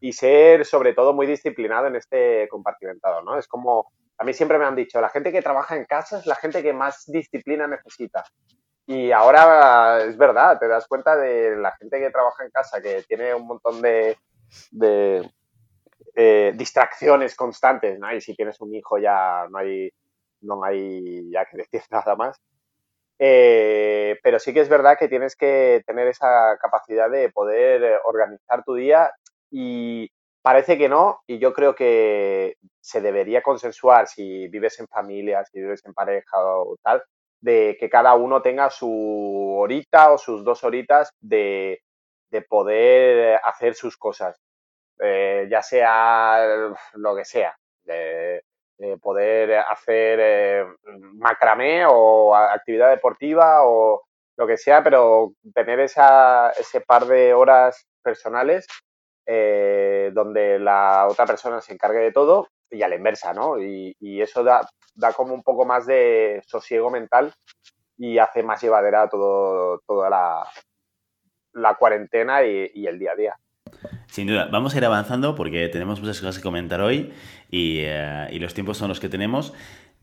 y 0.00 0.12
ser 0.12 0.64
sobre 0.64 0.94
todo 0.94 1.12
muy 1.12 1.26
disciplinado 1.26 1.86
en 1.88 1.96
este 1.96 2.48
compartimentado, 2.48 3.22
¿no? 3.22 3.36
Es 3.38 3.48
como, 3.48 3.90
a 4.16 4.24
mí 4.24 4.32
siempre 4.32 4.58
me 4.58 4.64
han 4.64 4.76
dicho, 4.76 5.00
la 5.00 5.08
gente 5.08 5.32
que 5.32 5.42
trabaja 5.42 5.76
en 5.76 5.84
casa 5.84 6.18
es 6.20 6.26
la 6.26 6.36
gente 6.36 6.62
que 6.62 6.72
más 6.72 7.04
disciplina 7.06 7.66
necesita. 7.66 8.24
Y 8.90 9.12
ahora 9.12 10.02
es 10.02 10.16
verdad, 10.16 10.58
te 10.58 10.66
das 10.66 10.86
cuenta 10.88 11.14
de 11.14 11.54
la 11.56 11.72
gente 11.72 12.00
que 12.00 12.10
trabaja 12.10 12.42
en 12.42 12.50
casa, 12.50 12.80
que 12.80 13.02
tiene 13.06 13.34
un 13.34 13.46
montón 13.46 13.82
de, 13.82 14.16
eh, 16.14 16.52
distracciones 16.56 17.36
constantes, 17.36 17.98
¿no? 17.98 18.10
Y 18.14 18.22
si 18.22 18.34
tienes 18.34 18.58
un 18.62 18.74
hijo 18.74 18.96
ya 18.96 19.46
no 19.50 19.58
hay, 19.58 19.90
no 20.40 20.64
hay 20.64 21.30
ya 21.30 21.44
que 21.44 21.58
decir 21.58 21.82
nada 21.90 22.16
más. 22.16 22.40
Eh, 23.18 24.18
pero 24.22 24.38
sí 24.38 24.54
que 24.54 24.60
es 24.60 24.70
verdad 24.70 24.96
que 24.98 25.08
tienes 25.08 25.36
que 25.36 25.82
tener 25.86 26.08
esa 26.08 26.56
capacidad 26.58 27.10
de 27.10 27.28
poder 27.28 28.00
organizar 28.04 28.64
tu 28.64 28.74
día 28.74 29.10
y 29.50 30.10
parece 30.40 30.78
que 30.78 30.88
no, 30.88 31.20
y 31.26 31.38
yo 31.38 31.52
creo 31.52 31.74
que 31.74 32.56
se 32.80 33.02
debería 33.02 33.42
consensuar 33.42 34.08
si 34.08 34.48
vives 34.48 34.80
en 34.80 34.88
familia, 34.88 35.44
si 35.44 35.60
vives 35.60 35.84
en 35.84 35.92
pareja 35.92 36.38
o 36.38 36.78
tal, 36.82 37.02
de 37.40 37.76
que 37.78 37.88
cada 37.88 38.14
uno 38.14 38.42
tenga 38.42 38.70
su 38.70 39.56
horita 39.58 40.12
o 40.12 40.18
sus 40.18 40.44
dos 40.44 40.64
horitas 40.64 41.10
de, 41.20 41.82
de 42.30 42.42
poder 42.42 43.40
hacer 43.44 43.74
sus 43.74 43.96
cosas, 43.96 44.36
eh, 45.00 45.46
ya 45.50 45.62
sea 45.62 46.72
lo 46.94 47.16
que 47.16 47.24
sea, 47.24 47.56
de, 47.84 48.42
poder 49.02 49.58
hacer 49.58 50.18
eh, 50.22 50.66
macramé 51.14 51.84
o 51.84 52.34
actividad 52.34 52.90
deportiva 52.90 53.64
o 53.64 54.04
lo 54.36 54.46
que 54.46 54.56
sea, 54.56 54.84
pero 54.84 55.32
tener 55.52 55.80
esa, 55.80 56.50
ese 56.50 56.80
par 56.80 57.06
de 57.06 57.34
horas 57.34 57.88
personales 58.02 58.68
eh, 59.26 60.10
donde 60.14 60.58
la 60.58 61.06
otra 61.06 61.26
persona 61.26 61.60
se 61.60 61.74
encargue 61.74 61.98
de 61.98 62.12
todo 62.12 62.48
y 62.70 62.82
a 62.82 62.88
la 62.88 62.94
inversa, 62.94 63.34
¿no? 63.34 63.60
Y, 63.60 63.94
eso 64.00 64.42
da, 64.42 64.66
da, 64.98 65.12
como 65.12 65.32
un 65.34 65.42
poco 65.42 65.64
más 65.64 65.86
de 65.86 66.42
sosiego 66.46 66.90
mental 66.90 67.32
y 67.96 68.18
hace 68.18 68.42
más 68.42 68.60
llevadera 68.62 69.08
todo, 69.08 69.80
toda 69.86 70.10
la, 70.10 70.46
la 71.52 71.74
cuarentena 71.74 72.44
y 72.44 72.86
el 72.86 72.98
día 72.98 73.12
a 73.12 73.16
día. 73.16 73.34
Sin 74.06 74.26
duda, 74.26 74.48
vamos 74.50 74.74
a 74.74 74.78
ir 74.78 74.84
avanzando 74.84 75.34
porque 75.34 75.68
tenemos 75.68 76.00
muchas 76.00 76.18
cosas 76.18 76.38
que 76.38 76.42
comentar 76.42 76.80
hoy 76.80 77.12
y, 77.50 77.80
eh, 77.80 78.36
los 78.40 78.54
tiempos 78.54 78.78
son 78.78 78.88
los 78.88 79.00
que 79.00 79.08
tenemos. 79.08 79.52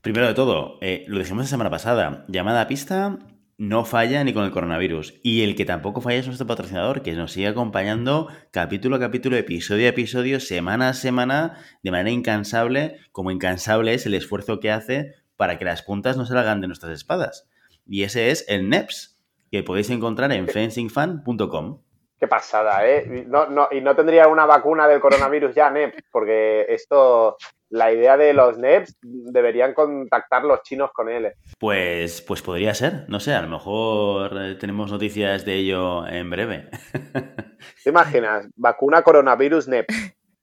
Primero 0.01 0.27
de 0.27 0.33
todo, 0.33 0.77
eh, 0.81 1.05
lo 1.07 1.19
dijimos 1.19 1.45
la 1.45 1.49
semana 1.49 1.69
pasada, 1.69 2.25
llamada 2.27 2.61
a 2.61 2.67
pista 2.67 3.17
no 3.57 3.85
falla 3.85 4.23
ni 4.23 4.33
con 4.33 4.43
el 4.43 4.51
coronavirus. 4.51 5.19
Y 5.23 5.43
el 5.43 5.55
que 5.55 5.65
tampoco 5.65 6.01
falla 6.01 6.17
es 6.17 6.25
nuestro 6.25 6.47
patrocinador, 6.47 7.01
que 7.01 7.13
nos 7.13 7.31
sigue 7.31 7.47
acompañando 7.47 8.27
capítulo 8.51 8.97
a 8.97 8.99
capítulo, 8.99 9.37
episodio 9.37 9.85
a 9.85 9.89
episodio, 9.89 10.39
semana 10.39 10.89
a 10.89 10.93
semana, 10.93 11.57
de 11.83 11.91
manera 11.91 12.09
incansable, 12.09 12.97
como 13.11 13.31
incansable 13.31 13.93
es 13.93 14.05
el 14.05 14.13
esfuerzo 14.13 14.59
que 14.59 14.71
hace 14.71 15.13
para 15.37 15.57
que 15.57 15.65
las 15.65 15.83
puntas 15.83 16.17
no 16.17 16.25
salgan 16.25 16.61
de 16.61 16.67
nuestras 16.67 16.93
espadas. 16.93 17.47
Y 17.85 18.03
ese 18.03 18.31
es 18.31 18.45
el 18.47 18.69
NEPS, 18.69 19.17
que 19.51 19.63
podéis 19.63 19.89
encontrar 19.89 20.31
en 20.31 20.47
fencingfan.com. 20.47 21.81
Qué 22.17 22.27
pasada, 22.27 22.87
¿eh? 22.87 23.25
No, 23.27 23.47
no, 23.47 23.67
y 23.71 23.81
no 23.81 23.95
tendría 23.95 24.27
una 24.27 24.45
vacuna 24.45 24.87
del 24.87 25.01
coronavirus 25.01 25.53
ya, 25.53 25.69
NEP, 25.69 25.95
porque 26.11 26.65
esto, 26.69 27.37
la 27.75 27.91
idea 27.91 28.15
de 28.15 28.33
los 28.33 28.57
NEPs 28.57 28.97
deberían 29.01 29.73
contactar 29.73 30.43
los 30.45 30.61
chinos 30.63 30.91
con 30.93 31.09
él. 31.09 31.33
Pues, 31.59 32.21
pues 32.21 32.41
podría 32.41 32.73
ser, 32.73 33.03
no 33.09 33.19
sé, 33.19 33.33
a 33.33 33.41
lo 33.41 33.49
mejor 33.49 34.31
eh, 34.41 34.55
tenemos 34.55 34.89
noticias 34.91 35.43
de 35.43 35.55
ello 35.55 36.07
en 36.07 36.29
breve. 36.29 36.69
¿Te 37.83 37.89
imaginas? 37.89 38.47
Vacuna 38.55 39.01
coronavirus 39.01 39.67
NEP. 39.67 39.89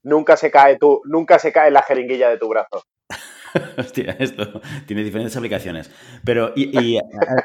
Nunca 0.02 0.36
se 0.36 0.50
cae 0.50 0.76
tú, 0.76 1.00
nunca 1.06 1.38
se 1.38 1.52
cae 1.52 1.70
la 1.70 1.82
jeringuilla 1.82 2.28
de 2.28 2.36
tu 2.36 2.48
brazo. 2.48 2.84
Hostia, 3.78 4.14
esto 4.18 4.60
tiene 4.86 5.02
diferentes 5.02 5.34
aplicaciones. 5.34 5.90
Pero 6.26 6.52
y, 6.54 6.98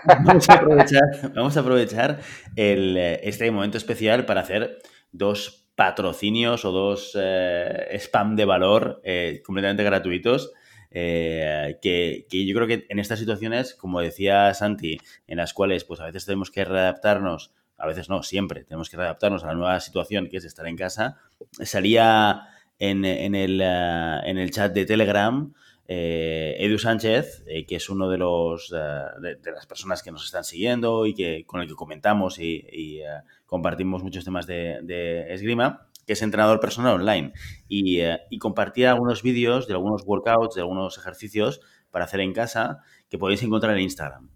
vamos 0.06 0.50
a 0.50 0.54
aprovechar, 0.56 1.04
vamos 1.34 1.56
a 1.56 1.60
aprovechar 1.62 2.20
eh, 2.58 3.22
este 3.24 3.50
momento 3.52 3.78
especial 3.78 4.26
para 4.26 4.42
hacer 4.42 4.80
dos 5.14 5.67
patrocinios 5.78 6.66
o 6.66 6.72
dos 6.72 7.14
eh, 7.14 7.88
spam 8.02 8.36
de 8.36 8.46
valor 8.46 9.00
eh, 9.04 9.44
completamente 9.46 9.84
gratuitos. 9.84 10.52
que, 10.90 12.26
yo 12.32 12.56
creo 12.56 12.66
que 12.66 12.88
en 12.90 12.98
estas 12.98 13.20
situaciones, 13.20 13.76
como 13.76 14.02
decía 14.02 14.52
Santi, 14.56 14.98
en 15.28 15.38
las 15.38 15.54
cuales 15.54 15.84
pues 15.84 16.00
a 16.00 16.06
veces 16.06 16.26
tenemos 16.26 16.50
que 16.50 16.66
readaptarnos, 16.66 17.54
a 17.78 17.86
veces 17.86 18.10
no, 18.10 18.24
siempre 18.24 18.64
tenemos 18.64 18.90
que 18.90 18.98
readaptarnos 18.98 19.44
a 19.44 19.48
la 19.48 19.54
nueva 19.54 19.80
situación 19.80 20.30
que 20.30 20.38
es 20.38 20.46
estar 20.46 20.66
en 20.66 20.78
casa, 20.78 21.18
salía 21.62 22.48
en, 22.80 23.06
en, 23.06 23.36
el, 23.36 23.62
en 23.62 24.38
el 24.40 24.50
chat 24.50 24.74
de 24.74 24.86
Telegram 24.88 25.54
eh, 25.90 26.58
Edu 26.60 26.78
Sánchez, 26.80 27.46
eh, 27.48 27.66
que 27.66 27.78
es 27.78 27.90
uno 27.90 28.10
de 28.10 28.18
los 28.18 28.74
eh, 28.76 29.38
de, 29.42 29.52
las 29.52 29.66
personas 29.68 30.04
que 30.04 30.12
nos 30.12 30.26
están 30.26 30.44
siguiendo 30.44 31.06
y 31.06 31.14
que 31.14 31.46
con 31.46 31.62
el 31.62 31.68
que 31.68 31.76
comentamos 31.76 32.40
y, 32.40 33.02
compartimos 33.46 34.04
muchos 34.04 34.26
temas 34.26 34.46
de, 34.46 35.26
esgrima, 35.30 35.88
que 36.06 36.14
es 36.14 36.22
entrenador 36.22 36.60
personal 36.60 36.96
online 36.96 37.32
y, 37.70 38.02
compartía 38.40 38.92
algunos 38.92 39.24
vídeos 39.24 39.68
de 39.68 39.74
algunos 39.76 40.04
workouts, 40.06 40.56
de 40.56 40.62
algunos 40.62 40.98
ejercicios 40.98 41.62
para 41.90 42.04
hacer 42.04 42.20
en 42.20 42.34
casa 42.34 42.80
que 43.10 43.18
podéis 43.18 43.42
encontrar 43.44 43.74
en 43.76 43.84
Instagram. 43.84 44.30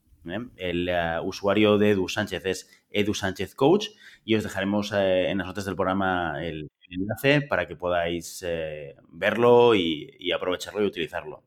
El 0.55 0.89
usuario 1.23 1.77
de 1.77 1.91
Edu 1.91 2.07
Sánchez 2.07 2.45
es 2.45 2.83
Edu 2.91 3.13
Sánchez 3.13 3.55
Coach 3.55 3.87
y 4.23 4.35
os 4.35 4.43
dejaremos 4.43 4.93
en 4.93 5.37
las 5.39 5.47
notas 5.47 5.65
del 5.65 5.75
programa 5.75 6.45
el, 6.45 6.69
enlace 6.91 7.41
para 7.41 7.67
que 7.67 7.75
podáis 7.75 8.43
eh, 8.45 8.95
verlo 9.11 9.75
y, 9.75 10.31
aprovecharlo 10.31 10.83
y 10.83 10.85
utilizarlo. 10.85 11.43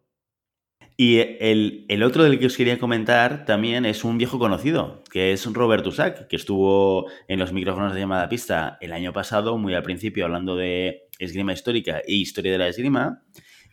Y 0.96 1.18
el, 1.18 2.02
otro 2.04 2.22
del 2.22 2.38
que 2.38 2.46
os 2.46 2.56
quería 2.56 2.78
comentar 2.78 3.44
también 3.44 3.84
es 3.84 4.04
un 4.04 4.16
viejo 4.16 4.38
conocido, 4.38 5.02
que 5.10 5.32
es 5.32 5.44
Robert 5.52 5.84
Usac, 5.86 6.28
que 6.28 6.36
estuvo 6.36 7.06
en 7.26 7.40
los 7.40 7.52
micrófonos 7.52 7.94
de 7.94 8.00
llamada 8.00 8.28
pista 8.28 8.78
el 8.80 8.92
año 8.92 9.12
pasado, 9.12 9.58
muy 9.58 9.74
al 9.74 9.82
principio, 9.82 10.24
hablando 10.24 10.54
de 10.54 11.08
esgrima 11.18 11.52
histórica 11.52 11.98
e 11.98 12.14
historia 12.14 12.52
de 12.52 12.58
la 12.58 12.68
esgrima. 12.68 13.24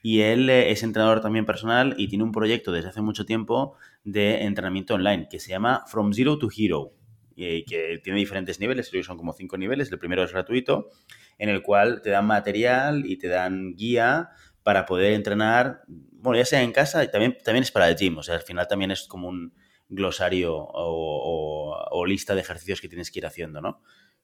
Y 0.02 0.22
él 0.22 0.50
eh, 0.50 0.72
es 0.72 0.82
entrenador 0.82 1.22
también 1.22 1.46
personal 1.46 1.94
y 1.98 2.08
tiene 2.08 2.24
un 2.24 2.32
proyecto 2.32 2.72
desde 2.72 2.90
hace 2.90 3.02
mucho 3.02 3.26
tiempo 3.26 3.76
de 4.04 4.44
entrenamiento 4.44 4.96
online 4.96 5.28
que 5.30 5.40
se 5.40 5.52
llama 5.52 5.84
From 5.88 6.14
Zero 6.14 6.40
to 6.40 6.50
Hero, 6.56 6.94
que 7.36 8.00
tiene 8.04 8.20
diferentes 8.20 8.60
niveles, 8.60 8.90
creo 8.90 9.02
que 9.02 9.08
son 9.08 9.18
como 9.18 9.34
cinco 9.34 9.58
niveles. 9.58 9.92
El 9.92 10.00
primero 10.00 10.24
es 10.24 10.32
gratuito 10.32 10.90
en 11.38 11.50
el 11.50 11.64
cual 11.64 12.02
te 12.02 12.12
dan 12.12 12.26
material 12.26 13.04
y 13.06 13.18
te 13.18 13.28
dan 13.28 13.76
guía 13.76 14.30
para 14.64 14.86
poder 14.86 15.14
entrenar, 15.14 15.82
bueno, 15.88 16.38
ya 16.38 16.46
sea 16.46 16.62
en 16.62 16.72
casa, 16.72 17.04
y 17.04 17.10
también, 17.10 17.38
también 17.44 17.64
es 17.64 17.72
para 17.72 17.90
el 17.90 17.96
gym, 17.96 18.18
o 18.18 18.24
sea, 18.24 18.36
al 18.36 18.42
final 18.42 18.68
también 18.68 18.92
es 18.92 19.08
como 19.08 19.28
un 19.28 19.54
glosario 19.90 20.56
o, 20.56 22.06
lista 22.06 22.36
de 22.36 22.42
ejercicios 22.42 22.82
que 22.82 22.90
tienes 22.90 23.12
que 23.12 23.20
ir 23.20 23.26
haciendo, 23.26 23.62
¿no? 23.62 23.82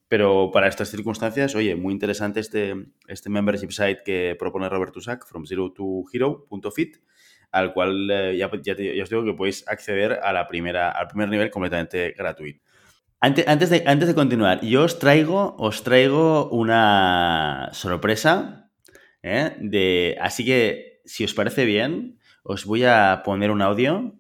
Pero 0.08 0.52
para 0.52 0.68
estas 0.68 0.90
circunstancias, 0.90 1.56
oye, 1.56 1.76
muy 1.76 1.94
interesante 1.94 2.40
este, 2.40 2.76
este 3.08 3.30
membership 3.30 3.72
site 3.72 4.02
que 4.06 4.36
propone 4.38 4.70
Robert 4.70 4.94
Tusak, 4.94 5.26
from 5.26 5.46
zero 5.46 5.72
to 5.72 6.04
hero.fit, 6.12 6.98
al 7.52 7.74
cual 7.74 8.10
eh, 8.10 8.38
ya, 8.38 8.50
ya, 8.62 8.76
ya, 8.76 9.04
os 9.04 9.10
digo 9.10 9.24
que 9.24 9.34
podéis 9.34 9.68
acceder 9.68 10.20
a 10.24 10.34
la 10.34 10.48
primera, 10.48 10.92
al 10.92 11.08
primer 11.08 11.30
nivel 11.30 11.50
completamente 11.50 12.14
gratuito. 12.18 12.62
Antes, 13.20 13.70
de, 13.70 13.84
antes 13.88 14.08
de 14.08 14.16
continuar, 14.16 14.62
yo 14.62 14.84
os 14.84 15.00
traigo, 15.00 15.56
os 15.58 15.82
traigo 15.82 16.50
una 16.50 17.70
sorpresa. 17.74 18.70
¿eh? 19.24 19.56
De, 19.60 20.18
así 20.22 20.46
que, 20.46 21.02
si 21.06 21.24
os 21.24 21.34
parece 21.34 21.66
bien, 21.66 22.20
os 22.44 22.66
voy 22.66 22.86
a 22.86 23.24
poner 23.26 23.50
un 23.50 23.62
audio. 23.62 24.14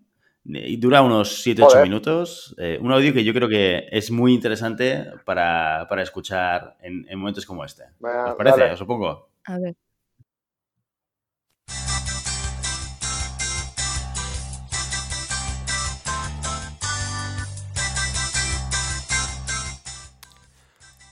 Y 0.43 0.77
dura 0.77 1.01
unos 1.01 1.45
7-8 1.45 1.83
minutos. 1.83 2.55
Eh, 2.57 2.79
un 2.81 2.91
audio 2.91 3.13
que 3.13 3.23
yo 3.23 3.33
creo 3.33 3.49
que 3.49 3.87
es 3.91 4.09
muy 4.09 4.33
interesante 4.33 5.05
para, 5.25 5.87
escuchar 6.01 6.77
en, 6.79 7.05
momentos 7.19 7.45
como 7.45 7.65
este. 7.65 7.83
¿Os 7.99 8.35
parece? 8.35 8.71
Os 8.71 8.79
supongo. 8.79 9.29
A 9.43 9.59
ver. 9.59 9.75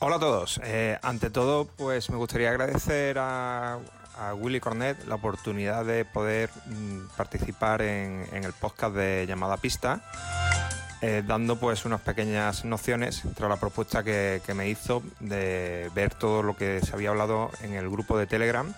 Hola 0.07 0.17
a 0.17 0.19
todos. 0.19 0.61
Eh, 0.63 0.99
ante 1.01 1.31
todo, 1.31 1.65
pues 1.65 2.11
me 2.11 2.17
gustaría 2.17 2.51
agradecer 2.51 3.17
a, 3.17 3.79
Willy 4.35 4.59
Cornet 4.59 5.03
la 5.07 5.15
oportunidad 5.15 5.83
de 5.83 6.05
poder 6.05 6.51
mm, 6.67 7.07
participar 7.17 7.81
en, 7.81 8.27
el 8.31 8.53
podcast 8.53 8.93
de 8.95 9.25
Llamada 9.27 9.57
Pista, 9.57 10.03
eh, 11.01 11.23
dando 11.25 11.55
pues 11.55 11.85
unas 11.85 12.01
pequeñas 12.01 12.65
nociones 12.65 13.23
tras 13.35 13.49
la 13.49 13.57
propuesta 13.57 14.03
que, 14.03 14.43
me 14.53 14.69
hizo 14.69 15.01
de 15.21 15.89
ver 15.95 16.13
todo 16.13 16.43
lo 16.43 16.55
que 16.55 16.81
se 16.81 16.93
había 16.93 17.09
hablado 17.09 17.49
en 17.63 17.73
el 17.73 17.89
grupo 17.89 18.15
de 18.15 18.27
Telegram 18.27 18.71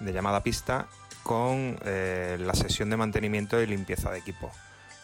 de 0.00 0.12
Llamada 0.12 0.42
Pista 0.42 0.88
con 1.22 1.78
eh, 1.84 2.36
la 2.40 2.54
sesión 2.54 2.90
de 2.90 2.96
mantenimiento 2.96 3.62
y 3.62 3.66
limpieza 3.68 4.10
de 4.10 4.18
equipo. 4.18 4.50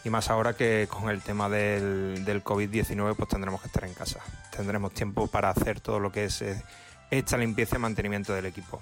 Y 0.05 0.09
más 0.09 0.29
ahora 0.29 0.53
que 0.53 0.87
con 0.89 1.09
el 1.09 1.21
tema 1.21 1.49
del, 1.49 2.23
del 2.23 2.43
COVID-19 2.43 3.15
pues 3.15 3.27
tendremos 3.27 3.59
que 3.59 3.67
estar 3.67 3.83
en 3.83 3.93
casa. 3.93 4.19
Tendremos 4.55 4.93
tiempo 4.93 5.27
para 5.27 5.49
hacer 5.49 5.81
todo 5.81 5.99
lo 5.99 6.11
que 6.11 6.25
es 6.25 6.41
eh, 6.41 6.63
esta 7.11 7.37
limpieza 7.37 7.75
y 7.75 7.79
mantenimiento 7.79 8.33
del 8.33 8.45
equipo. 8.45 8.81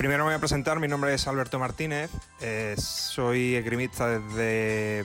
Primero 0.00 0.24
me 0.24 0.30
voy 0.30 0.36
a 0.36 0.38
presentar, 0.38 0.80
mi 0.80 0.88
nombre 0.88 1.12
es 1.12 1.26
Alberto 1.26 1.58
Martínez, 1.58 2.10
eh, 2.40 2.74
soy 2.78 3.54
esgrimista 3.54 4.08
desde 4.08 5.04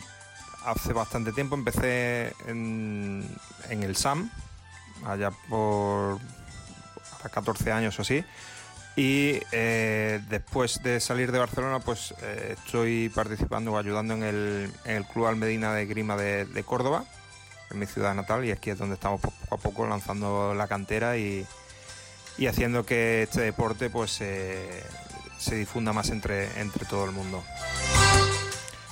hace 0.65 0.93
bastante 0.93 1.33
tiempo, 1.33 1.55
empecé 1.55 2.33
en, 2.47 3.29
el 3.69 3.95
SAM, 3.97 4.31
allá 5.05 5.31
por 5.49 6.17
14 7.29 7.73
años 7.73 7.99
o 7.99 8.03
así, 8.03 8.23
y 8.95 9.39
eh, 9.51 10.21
después 10.29 10.81
de 10.83 10.99
salir 10.99 11.31
de 11.31 11.39
Barcelona, 11.39 11.79
pues 11.79 12.13
eh, 12.21 12.55
estoy 12.57 13.09
participando 13.09 13.73
o 13.73 13.77
ayudando 13.77 14.13
en 14.13 14.23
el, 14.23 15.05
Club 15.11 15.25
Almedina 15.27 15.73
de 15.73 15.85
Grima 15.85 16.15
de, 16.15 16.63
Córdoba, 16.63 17.05
en 17.71 17.79
mi 17.79 17.85
ciudad 17.85 18.13
natal, 18.13 18.45
y 18.45 18.51
aquí 18.51 18.69
es 18.69 18.77
donde 18.77 18.95
estamos 18.95 19.21
poco 19.21 19.55
a 19.55 19.57
poco 19.57 19.87
lanzando 19.87 20.53
la 20.53 20.67
cantera 20.67 21.17
y, 21.17 21.45
haciendo 22.47 22.85
que 22.85 23.23
este 23.23 23.41
deporte 23.41 23.89
pues 23.89 24.11
se 24.11 25.55
difunda 25.55 25.93
más 25.93 26.09
entre, 26.09 26.59
entre 26.59 26.85
todo 26.85 27.05
el 27.05 27.11
mundo. 27.11 27.43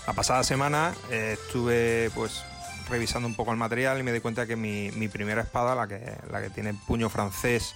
La 0.06 0.12
pasada 0.12 0.44
semana 0.44 0.94
eh, 1.10 1.38
estuve 1.42 2.12
pues 2.14 2.44
revisando 2.90 3.26
un 3.26 3.36
poco 3.36 3.52
el 3.52 3.58
material 3.58 4.00
y 4.00 4.04
me 4.04 4.12
di 4.12 4.20
cuenta 4.20 4.46
que 4.46 4.58
mi, 4.58 4.92
primera 5.08 5.42
espada, 5.42 5.76
la 5.76 5.88
que, 5.88 6.18
la 6.30 6.42
que 6.42 6.50
tiene 6.50 6.74
puño 6.74 7.10
francés 7.10 7.74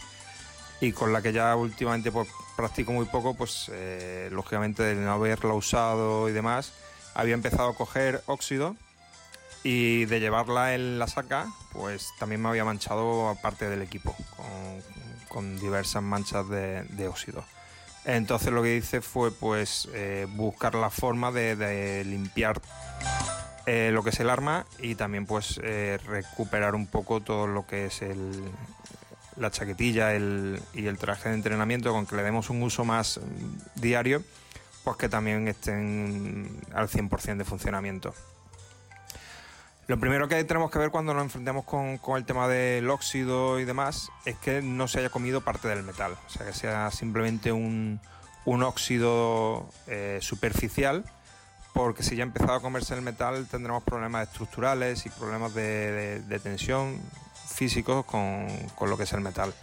y 0.79 0.91
con 0.91 1.13
la 1.13 1.21
que 1.21 1.33
ya 1.33 1.55
últimamente 1.55 2.11
pues, 2.11 2.27
practico 2.55 2.91
muy 2.91 3.05
poco, 3.05 3.33
pues 3.33 3.69
eh, 3.73 4.29
lógicamente 4.31 4.83
de 4.83 4.95
no 4.95 5.11
haberla 5.11 5.53
usado 5.53 6.29
y 6.29 6.33
demás, 6.33 6.73
había 7.15 7.33
empezado 7.33 7.69
a 7.69 7.75
coger 7.75 8.21
óxido 8.27 8.75
y 9.63 10.05
de 10.05 10.19
llevarla 10.19 10.75
en 10.75 10.99
la 10.99 11.07
saca, 11.07 11.47
pues 11.73 12.09
también 12.19 12.41
me 12.41 12.49
había 12.49 12.63
manchado 12.63 13.35
parte 13.41 13.69
del 13.69 13.81
equipo 13.81 14.15
con, 15.27 15.59
diversas 15.59 16.01
manchas 16.01 16.47
de, 16.49 17.07
óxido. 17.07 17.43
Entonces 18.05 18.51
lo 18.53 18.63
que 18.63 18.75
hice 18.75 19.01
fue 19.01 19.31
pues 19.31 19.89
eh, 19.93 20.25
buscar 20.29 20.73
la 20.75 20.89
forma 20.89 21.31
de, 21.31 22.03
limpiar 22.05 22.61
eh, 23.65 23.91
lo 23.93 24.03
que 24.03 24.11
es 24.11 24.19
el 24.19 24.29
arma 24.29 24.65
y 24.79 24.95
también 24.95 25.25
pues 25.25 25.57
recuperar 25.57 26.73
un 26.73 26.87
poco 26.87 27.21
todo 27.21 27.45
lo 27.47 27.67
que 27.67 27.87
es 27.87 28.01
el, 28.01 28.41
la 29.39 29.51
chaquetilla 29.51 30.15
y 30.15 30.87
el 30.87 30.97
traje 30.97 31.29
de 31.29 31.35
entrenamiento 31.35 31.91
con 31.91 32.05
que 32.05 32.15
le 32.15 32.23
demos 32.23 32.49
un 32.49 32.61
uso 32.63 32.83
más 32.85 33.19
mm, 33.19 33.81
diario, 33.81 34.23
pues 34.83 34.97
que 34.97 35.09
también 35.09 35.47
estén 35.47 36.61
al 36.73 36.87
100% 36.87 37.37
de 37.37 37.45
funcionamiento. 37.45 38.13
Lo 39.87 39.97
primero 39.99 40.27
que 40.27 40.43
tenemos 40.43 40.69
que 40.69 40.79
ver 40.79 40.91
cuando 40.91 41.13
nos 41.13 41.23
enfrentemos 41.23 41.63
con, 41.63 41.99
el 42.17 42.25
tema 42.25 42.49
del 42.49 42.89
óxido 42.89 43.59
y 43.59 43.63
demás 43.63 44.09
es 44.25 44.35
que 44.37 44.61
no 44.61 44.87
se 44.89 44.99
haya 44.99 45.09
comido 45.09 45.41
parte 45.41 45.69
del 45.69 45.83
metal, 45.83 46.17
o 46.25 46.29
sea, 46.29 46.45
que 46.45 46.53
sea 46.53 46.91
simplemente 46.91 47.53
un, 47.53 48.01
óxido 48.45 49.69
eh, 49.87 50.19
superficial, 50.21 51.05
porque 51.73 52.03
si 52.03 52.17
ya 52.17 52.23
ha 52.23 52.27
empezado 52.27 52.55
a 52.55 52.61
comerse 52.61 52.95
el 52.95 53.01
metal 53.01 53.47
tendremos 53.47 53.83
problemas 53.83 54.27
estructurales 54.27 55.05
y 55.05 55.09
problemas 55.09 55.53
de 55.53 56.39
tensión, 56.43 56.99
físicos 57.47 58.05
con, 58.05 58.47
lo 58.81 58.97
que 58.97 59.03
es 59.03 59.13
el 59.13 59.21
metal. 59.21 59.53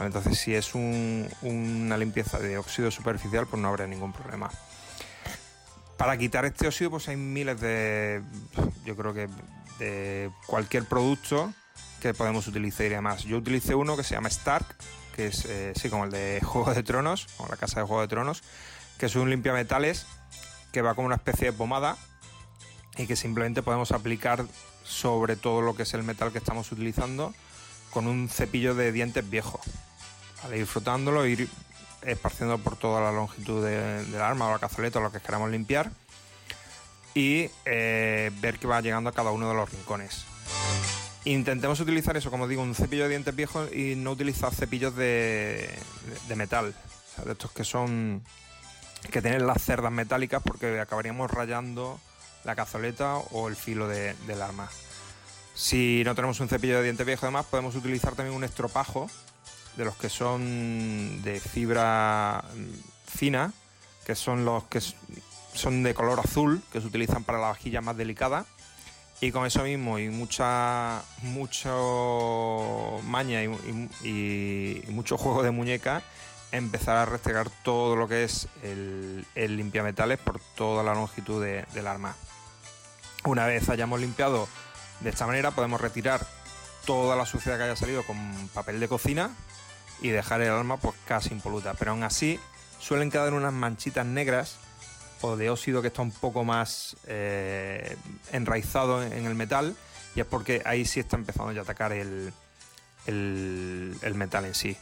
entonces, 0.00 0.38
si 0.38 0.54
es 0.54 0.74
una 0.74 1.96
limpieza 1.96 2.38
de 2.38 2.58
óxido 2.58 2.90
superficial, 2.90 3.46
pues 3.46 3.60
no 3.60 3.68
habrá 3.68 3.86
ningún 3.86 4.12
problema. 4.12 4.50
Para 5.96 6.16
quitar 6.16 6.44
este 6.44 6.66
óxido, 6.66 6.90
pues 6.90 7.08
hay 7.08 7.16
miles 7.16 7.60
de, 7.60 8.22
yo 8.84 8.96
creo 8.96 9.14
que 9.14 9.28
de 9.78 10.30
cualquier 10.46 10.84
producto 10.84 11.52
que 12.00 12.14
podemos 12.14 12.46
utilizar 12.46 12.86
y 12.86 12.90
demás. 12.90 13.22
Yo 13.22 13.38
utilicé 13.38 13.74
uno 13.74 13.96
que 13.96 14.04
se 14.04 14.14
llama 14.14 14.28
Stark, 14.28 14.66
que 15.14 15.28
es 15.28 15.44
eh, 15.46 15.72
sí, 15.74 15.88
como 15.88 16.04
el 16.04 16.10
de 16.10 16.40
Juego 16.44 16.74
de 16.74 16.82
Tronos, 16.82 17.28
como 17.36 17.48
la 17.48 17.56
casa 17.56 17.80
de 17.80 17.86
Juego 17.86 18.02
de 18.02 18.08
Tronos, 18.08 18.42
que 18.98 19.06
es 19.06 19.16
un 19.16 19.30
limpiametales 19.30 20.06
que 20.72 20.82
va 20.82 20.94
como 20.94 21.06
una 21.06 21.16
especie 21.16 21.46
de 21.46 21.52
pomada 21.52 21.96
y 22.96 23.06
que 23.06 23.16
simplemente 23.16 23.62
podemos 23.62 23.92
aplicar 23.92 24.44
sobre 24.84 25.36
todo 25.36 25.62
lo 25.62 25.74
que 25.74 25.82
es 25.82 25.94
el 25.94 26.02
metal 26.02 26.30
que 26.32 26.38
estamos 26.38 26.70
utilizando 26.70 27.34
con 27.90 28.06
un 28.06 28.28
cepillo 28.28 28.74
de 28.74 28.92
dientes 28.92 29.28
viejo. 29.28 29.60
Al 30.42 30.54
ir 30.54 30.66
frotándolo, 30.66 31.26
ir 31.26 31.48
esparciendo 32.02 32.58
por 32.58 32.76
toda 32.76 33.00
la 33.00 33.12
longitud 33.12 33.64
del 33.64 34.20
arma 34.20 34.48
o 34.48 34.52
la 34.52 34.58
cazoleta 34.58 34.98
o 34.98 35.02
lo 35.02 35.10
que 35.10 35.20
queramos 35.20 35.50
limpiar 35.50 35.90
y 37.14 37.48
eh, 37.64 38.30
ver 38.40 38.58
que 38.58 38.66
va 38.66 38.80
llegando 38.80 39.10
a 39.10 39.12
cada 39.12 39.30
uno 39.30 39.48
de 39.48 39.54
los 39.54 39.70
rincones. 39.70 40.26
Intentemos 41.24 41.80
utilizar 41.80 42.16
eso, 42.16 42.30
como 42.30 42.46
digo, 42.46 42.62
un 42.62 42.74
cepillo 42.74 43.04
de 43.04 43.10
dientes 43.10 43.34
viejo 43.34 43.66
y 43.72 43.94
no 43.96 44.10
utilizar 44.10 44.54
cepillos 44.54 44.94
de, 44.94 45.70
metal, 46.36 46.74
de 47.24 47.32
estos 47.32 47.50
que 47.52 47.64
son 47.64 48.22
que 49.10 49.20
tienen 49.20 49.46
las 49.46 49.62
cerdas 49.62 49.92
metálicas 49.92 50.42
porque 50.42 50.80
acabaríamos 50.80 51.30
rayando 51.30 52.00
la 52.44 52.54
cazoleta 52.54 53.16
o 53.16 53.48
el 53.48 53.56
filo 53.56 53.88
del 53.88 54.42
arma. 54.42 54.68
Si 55.54 56.02
no 56.04 56.14
tenemos 56.14 56.40
un 56.40 56.48
cepillo 56.48 56.78
de 56.78 56.82
diente 56.82 57.04
viejo, 57.04 57.26
además, 57.26 57.46
podemos 57.46 57.76
utilizar 57.76 58.14
también 58.14 58.36
un 58.36 58.44
estropajo 58.44 59.08
de 59.76 59.84
los 59.84 59.96
que 59.96 60.08
son 60.08 61.22
de 61.22 61.40
fibra 61.40 62.44
mm, 62.54 63.10
fina, 63.10 63.52
que 64.04 64.14
son 64.14 64.44
los 64.44 64.64
que 64.64 64.80
son 65.54 65.82
de 65.82 65.94
color 65.94 66.20
azul, 66.20 66.62
que 66.72 66.80
se 66.80 66.86
utilizan 66.86 67.24
para 67.24 67.38
la 67.38 67.48
vajilla 67.48 67.80
más 67.80 67.96
delicada. 67.96 68.46
Y 69.20 69.30
con 69.30 69.46
eso 69.46 69.62
mismo 69.62 69.98
y 69.98 70.08
mucha 70.08 71.02
mucho 71.22 73.00
maña 73.04 73.42
y, 73.42 74.82
mucho 74.88 75.16
juego 75.16 75.42
de 75.42 75.52
muñeca, 75.52 76.02
empezar 76.50 76.96
a 76.96 77.06
restregar 77.06 77.48
todo 77.62 77.94
lo 77.96 78.08
que 78.08 78.24
es 78.24 78.48
el, 78.62 79.24
el 79.36 79.56
limpiametales 79.56 80.18
por 80.18 80.40
toda 80.56 80.82
la 80.82 80.94
longitud 80.94 81.42
del 81.42 81.86
arma. 81.86 82.16
Una 83.24 83.46
vez 83.46 83.68
hayamos 83.70 84.00
limpiado 84.00 84.48
de 85.00 85.10
esta 85.10 85.26
manera, 85.26 85.50
podemos 85.50 85.80
retirar 85.80 86.26
toda 86.84 87.16
la 87.16 87.24
suciedad 87.24 87.56
que 87.56 87.64
haya 87.64 87.76
salido 87.76 88.04
con 88.04 88.48
papel 88.48 88.78
de 88.80 88.88
cocina 88.88 89.30
y 90.02 90.10
dejar 90.10 90.42
el 90.42 90.50
arma 90.50 90.76
pues 90.76 90.94
casi 91.06 91.32
impoluta. 91.32 91.72
Pero 91.74 91.92
aún 91.92 92.02
así 92.02 92.38
suelen 92.78 93.10
quedar 93.10 93.32
unas 93.32 93.52
manchitas 93.52 94.04
negras 94.04 94.58
o 95.22 95.36
de 95.36 95.48
óxido 95.48 95.80
que 95.80 95.88
está 95.88 96.02
un 96.02 96.10
poco 96.10 96.44
más 96.44 96.96
eh, 97.06 97.96
enraizado 98.32 99.02
en 99.02 99.24
el 99.24 99.34
metal 99.34 99.74
y 100.14 100.20
es 100.20 100.26
porque 100.26 100.62
ahí 100.66 100.84
sí 100.84 101.00
está 101.00 101.16
empezando 101.16 101.58
a 101.58 101.62
atacar 101.62 101.92
el, 101.92 102.30
el, 103.06 104.14
metal 104.14 104.44
en 104.44 104.54
sí. 104.54 104.76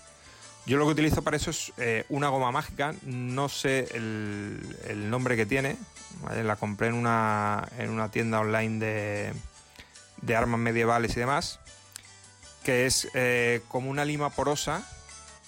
Yo 0.67 0.79
lo 0.79 0.87
que 0.87 0.93
utilizo 0.93 1.23
para 1.23 1.37
eso 1.37 1.51
es 1.51 1.73
eh, 1.77 2.05
una 2.09 2.29
goma 2.29 2.51
mágica, 2.51 2.93
no 3.05 3.49
sé 3.49 3.89
el, 3.95 4.77
el 4.89 5.11
nombre 5.11 5.37
que 5.37 5.47
tiene, 5.47 5.77
la 6.43 6.57
compré 6.57 6.89
en 6.89 6.95
una, 6.95 7.69
en 7.79 7.91
una 7.91 8.11
tienda 8.11 8.41
online 8.41 9.33
de, 10.23 10.37
armas 10.37 10.61
medievales 10.61 11.17
y 11.17 11.21
demás, 11.21 11.59
que 12.63 12.87
es 12.87 13.09
eh, 13.15 13.63
como 13.69 13.91
una 13.91 14.05
lima 14.05 14.31
porosa 14.31 14.83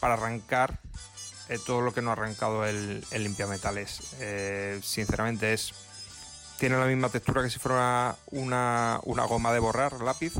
para 0.00 0.14
arrancar 0.14 0.78
eh, 1.48 1.58
todo 1.64 1.80
lo 1.80 1.94
que 1.94 2.02
no 2.02 2.10
ha 2.10 2.14
arrancado 2.14 2.64
el, 2.64 3.04
el 3.10 3.22
limpiametales. 3.22 4.14
Eh, 4.20 4.80
sinceramente 4.82 5.52
es 5.52 5.72
tiene 6.58 6.76
la 6.78 6.86
misma 6.86 7.08
textura 7.08 7.42
que 7.42 7.50
si 7.50 7.58
fuera 7.58 8.16
una, 8.26 9.00
una 9.02 9.24
goma 9.24 9.52
de 9.52 9.58
borrar 9.58 10.00
lápiz, 10.00 10.32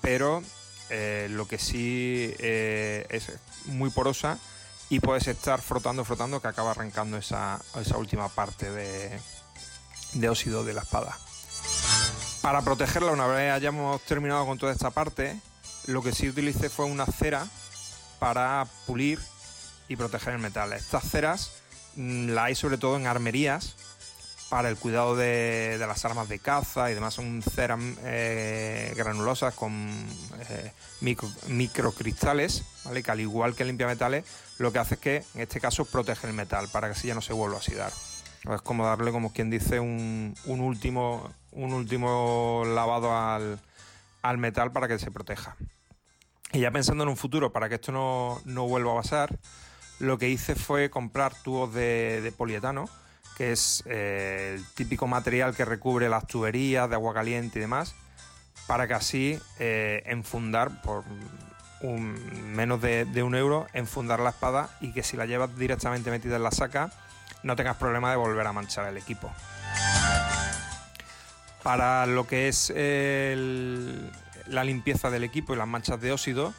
pero 0.00 0.42
lo 1.28 1.46
que 1.46 1.58
sí 1.58 2.34
es 2.38 3.32
muy 3.66 3.90
porosa 3.90 4.38
y 4.88 5.00
puedes 5.00 5.26
estar 5.28 5.60
frotando, 5.60 6.04
frotando 6.04 6.40
que 6.40 6.48
acaba 6.48 6.70
arrancando 6.70 7.18
esa, 7.18 7.60
esa 7.78 7.98
última 7.98 8.28
parte 8.28 8.70
de, 8.70 9.18
de 10.14 10.28
óxido 10.28 10.64
de 10.64 10.74
la 10.74 10.82
espada. 10.82 11.18
Para 12.42 12.62
protegerla, 12.62 13.12
una 13.12 13.26
vez 13.26 13.52
hayamos 13.52 14.00
terminado 14.02 14.46
con 14.46 14.58
toda 14.58 14.72
esta 14.72 14.90
parte, 14.90 15.40
lo 15.86 16.02
que 16.02 16.12
sí 16.12 16.28
utilicé 16.28 16.68
fue 16.68 16.86
una 16.86 17.06
cera 17.06 17.46
para 18.18 18.66
pulir 18.86 19.18
y 19.88 19.96
proteger 19.96 20.34
el 20.34 20.40
metal. 20.40 20.72
Estas 20.72 21.10
ceras 21.10 21.50
mm, 21.96 22.30
las 22.30 22.44
hay 22.44 22.54
sobre 22.54 22.78
todo 22.78 22.96
en 22.96 23.06
armerías 23.06 23.74
para 24.48 24.68
el 24.70 24.76
cuidado 24.76 25.14
de, 25.14 25.76
las 25.78 26.04
armas 26.04 26.28
de 26.28 26.38
caza 26.38 26.90
y 26.90 26.94
demás. 26.94 27.14
Son 27.14 27.42
ceras 27.42 27.80
eh, 28.04 28.94
granulosas 28.96 29.54
con 29.54 29.72
eh, 30.48 30.72
microcristales, 31.48 32.64
¿vale? 32.84 33.02
que 33.02 33.10
al 33.10 33.20
igual 33.20 33.54
que 33.54 33.64
limpia 33.64 33.86
metales, 33.86 34.24
lo 34.58 34.72
que 34.72 34.78
hace 34.78 34.94
es 34.94 35.00
que 35.00 35.16
en 35.34 35.42
este 35.42 35.60
caso 35.60 35.84
protege 35.84 36.26
el 36.26 36.32
metal 36.32 36.68
para 36.68 36.88
que 36.88 36.98
así 36.98 37.08
ya 37.08 37.14
no 37.14 37.20
se 37.22 37.32
vuelva 37.32 37.56
a 37.56 37.58
oxidar. 37.58 37.92
Es 38.44 38.62
como 38.62 38.86
darle, 38.86 39.10
como 39.10 39.32
quien 39.32 39.50
dice, 39.50 39.80
un, 39.80 40.34
último, 40.46 41.30
un 41.52 41.72
último 41.72 42.62
lavado 42.66 43.16
al, 43.16 44.38
metal 44.38 44.72
para 44.72 44.88
que 44.88 44.98
se 44.98 45.10
proteja. 45.10 45.56
Y 46.52 46.60
ya 46.60 46.70
pensando 46.70 47.02
en 47.04 47.10
un 47.10 47.16
futuro, 47.16 47.52
para 47.52 47.68
que 47.68 47.74
esto 47.74 47.92
no, 47.92 48.68
vuelva 48.68 48.92
a 48.92 49.02
pasar, 49.02 49.38
lo 49.98 50.18
que 50.18 50.28
hice 50.28 50.54
fue 50.54 50.88
comprar 50.88 51.34
tubos 51.42 51.74
de, 51.74 52.32
polietano, 52.36 52.88
que 53.36 53.52
es 53.52 53.82
eh, 53.86 54.54
el 54.56 54.64
típico 54.74 55.06
material 55.06 55.54
que 55.54 55.64
recubre 55.64 56.08
las 56.08 56.26
tuberías 56.26 56.88
de 56.88 56.94
agua 56.94 57.14
caliente 57.14 57.58
y 57.58 57.62
demás, 57.62 57.94
para 58.66 58.86
que 58.86 58.94
así 58.94 59.38
eh, 59.58 60.02
enfundar, 60.06 60.80
por 60.82 61.04
un, 61.82 62.54
menos 62.54 62.80
de, 62.80 63.04
de, 63.04 63.22
un 63.22 63.34
euro 63.34 63.66
en 63.72 63.86
fundar 63.86 64.20
la 64.20 64.30
espada 64.30 64.70
y 64.80 64.92
que 64.92 65.02
si 65.02 65.16
la 65.16 65.26
llevas 65.26 65.56
directamente 65.56 66.10
metida 66.10 66.36
en 66.36 66.42
la 66.42 66.50
saca 66.50 66.90
no 67.42 67.56
tengas 67.56 67.76
problema 67.76 68.10
de 68.10 68.16
volver 68.16 68.46
a 68.46 68.52
manchar 68.52 68.86
el 68.86 68.96
equipo. 68.96 69.32
Para 71.62 72.06
lo 72.06 72.26
que 72.26 72.48
es 72.48 72.72
la 74.46 74.64
limpieza 74.64 75.10
del 75.10 75.24
equipo 75.24 75.54
y 75.54 75.56
las 75.56 75.68
manchas 75.68 76.00
de 76.00 76.12
óxido, 76.12 76.54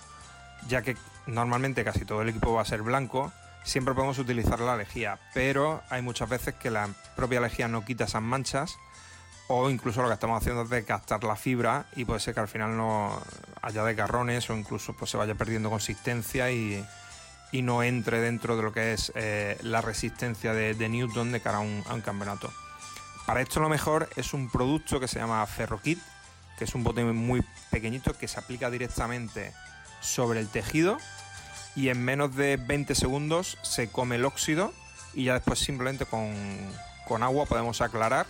ya 0.68 0.82
que 0.82 0.98
normalmente 1.26 1.84
casi 1.84 2.06
todo 2.06 2.22
el 2.22 2.30
equipo 2.30 2.54
va 2.54 2.62
a 2.62 2.66
ser 2.66 2.82
blanco, 2.82 3.32
siempre 3.64 3.94
podemos 3.94 4.20
utilizar 4.20 4.60
la 4.60 4.78
lejía, 4.78 5.20
pero 5.34 5.82
hay 5.90 6.02
muchas 6.02 6.30
veces 6.30 6.56
que 6.56 6.70
la 6.70 6.90
propia 7.16 7.42
lejía 7.42 7.68
no 7.68 7.86
quita 7.86 8.06
esas 8.06 8.22
manchas 8.22 8.78
o 9.48 9.70
incluso 9.70 10.02
lo 10.02 10.08
que 10.08 10.14
estamos 10.14 10.40
haciendo 10.40 10.62
es 10.64 10.70
desgastar 10.70 11.24
la 11.24 11.36
fibra 11.36 11.86
y 11.96 12.06
puede 12.06 12.20
ser 12.20 12.36
que 12.36 12.40
al 12.40 12.48
final 12.48 12.78
no 12.78 13.20
haya 13.62 13.84
desgarrones 13.84 14.50
o 14.50 14.56
incluso 14.56 14.94
pues, 14.94 15.10
se 15.10 15.18
vaya 15.18 15.34
perdiendo 15.36 15.70
consistencia 15.72 16.52
y, 16.52 16.86
no 17.52 17.84
entre 17.84 18.22
dentro 18.22 18.56
de 18.56 18.64
lo 18.64 18.72
que 18.72 18.94
es 18.94 19.12
eh, 19.16 19.58
la 19.62 19.82
resistencia 19.82 20.54
de, 20.54 20.90
Newton 20.90 21.32
de 21.32 21.42
cara 21.42 21.58
a 21.58 21.62
un 21.62 22.02
campeonato. 22.02 22.52
Para 23.30 23.42
esto 23.42 23.60
lo 23.60 23.70
mejor 23.70 24.10
es 24.16 24.34
un 24.34 24.50
producto 24.50 25.00
que 25.00 25.08
se 25.08 25.20
llama 25.20 25.46
Ferrokit, 25.46 26.00
que 26.58 26.64
es 26.64 26.74
un 26.74 26.84
bote 26.84 27.04
muy 27.04 27.46
pequeñito 27.70 28.18
que 28.18 28.28
se 28.28 28.40
aplica 28.40 28.72
directamente 28.72 29.54
sobre 30.02 30.40
el 30.40 30.48
tejido 30.48 30.98
y 31.76 31.90
en 31.90 32.04
menos 32.04 32.36
de 32.36 32.58
20 32.58 32.96
segundos 32.96 33.60
se 33.62 33.92
come 33.92 34.16
el 34.16 34.26
óxido 34.26 34.74
y 35.14 35.26
ya 35.26 35.36
después 35.36 35.60
simplemente 35.60 36.08
con, 36.08 37.24
agua 37.24 37.46
podemos 37.46 37.82
aclarar 37.82 38.26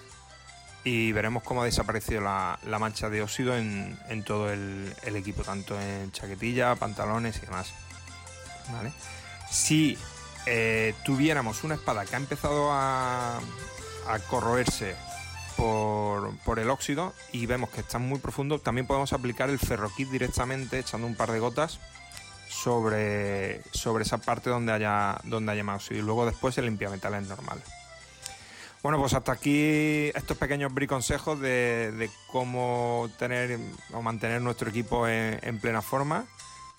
y 0.84 1.13
veremos 1.13 1.43
cómo 1.43 1.62
ha 1.62 1.65
desaparecido 1.65 2.19
la, 2.19 2.60
mancha 2.77 3.10
de 3.10 3.21
óxido 3.21 3.55
en, 3.55 4.23
todo 4.25 4.51
el, 4.51 4.93
equipo, 5.03 5.43
tanto 5.43 5.79
en 5.79 6.12
chaquetilla, 6.12 6.75
pantalones 6.75 7.38
y 7.38 7.45
demás. 7.45 7.73
Si 9.49 9.97
eh, 10.45 10.93
tuviéramos 11.03 11.63
una 11.63 11.75
espada 11.75 12.05
que 12.05 12.15
ha 12.15 12.19
empezado 12.19 12.69
a, 12.71 13.39
corroerse 14.29 14.95
por, 15.55 16.60
el 16.60 16.69
óxido 16.69 17.13
y 17.32 17.45
vemos 17.45 17.69
que 17.69 17.82
está 17.82 17.99
muy 17.99 18.19
profundo, 18.19 18.60
también 18.60 18.88
podemos 18.88 19.13
aplicar 19.13 19.49
el 19.49 19.60
ferroquit 19.60 20.10
directamente 20.10 20.79
echando 20.79 21.05
un 21.05 21.15
par 21.15 21.32
de 21.32 21.39
gotas 21.39 21.79
sobre, 22.49 23.62
sobre 23.71 24.03
esa 24.03 24.17
parte 24.17 24.49
donde 24.49 24.71
haya, 24.71 25.19
donde 25.25 25.51
haya 25.51 25.63
más 25.63 25.84
óxido 25.84 25.99
y 25.99 26.03
luego 26.03 26.25
después 26.25 26.58
el 26.58 26.65
limpiametales 26.65 27.27
normal. 27.27 27.62
Bueno, 28.82 28.97
pues 28.97 29.13
hasta 29.13 29.34
aquí 29.34 30.10
estos 30.15 30.38
pequeños 30.38 30.73
briconsejos 30.73 31.39
de, 31.41 31.91
de 31.91 32.10
cómo 32.32 33.10
tener 33.19 33.60
o 33.93 34.01
mantener 34.01 34.41
nuestro 34.41 34.69
equipo 34.69 35.05
en, 35.05 35.60
plena 35.60 35.82
forma. 35.82 36.25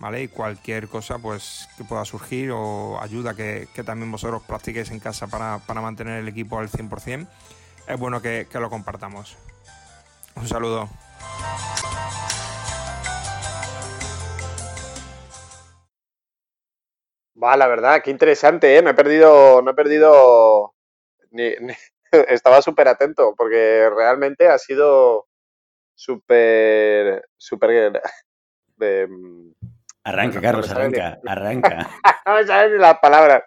¿Vale? 0.00 0.22
Y 0.22 0.28
cualquier 0.28 0.88
cosa 0.88 1.18
pues 1.18 1.68
que 1.76 1.84
pueda 1.84 2.06
surgir 2.06 2.52
o 2.52 2.98
ayuda 3.02 3.34
que, 3.34 3.68
también 3.84 4.10
vosotros 4.10 4.42
practiquéis 4.48 4.90
en 4.90 4.98
casa 4.98 5.26
para, 5.26 5.58
para 5.66 5.82
mantener 5.82 6.20
el 6.20 6.28
equipo 6.28 6.58
al 6.58 6.70
100%, 6.70 7.28
es 7.86 7.98
bueno 7.98 8.22
que, 8.22 8.46
lo 8.54 8.70
compartamos. 8.70 9.36
Un 10.36 10.48
saludo. 10.48 10.88
Va, 17.42 17.56
la 17.58 17.66
verdad, 17.68 18.02
qué 18.02 18.10
interesante, 18.10 18.76
¿eh? 18.76 18.82
Me 18.82 18.90
he 18.90 18.94
perdido, 18.94 19.60
no 19.60 19.70
he 19.72 19.74
perdido, 19.74 20.74
estaba 22.10 22.62
súper 22.62 22.88
atento, 22.88 23.34
porque 23.36 23.90
realmente 23.94 24.48
ha 24.48 24.58
sido 24.58 25.26
súper, 25.94 27.28
súper... 27.36 28.00
Mm, 28.80 29.52
arranca, 30.04 30.40
Carlos, 30.40 30.70
arranca, 30.70 31.18
arranca. 31.26 31.90
no 32.26 32.34
me 32.34 32.46
salen 32.46 32.72
ni 32.72 32.78
las 32.78 32.98
palabras 32.98 33.42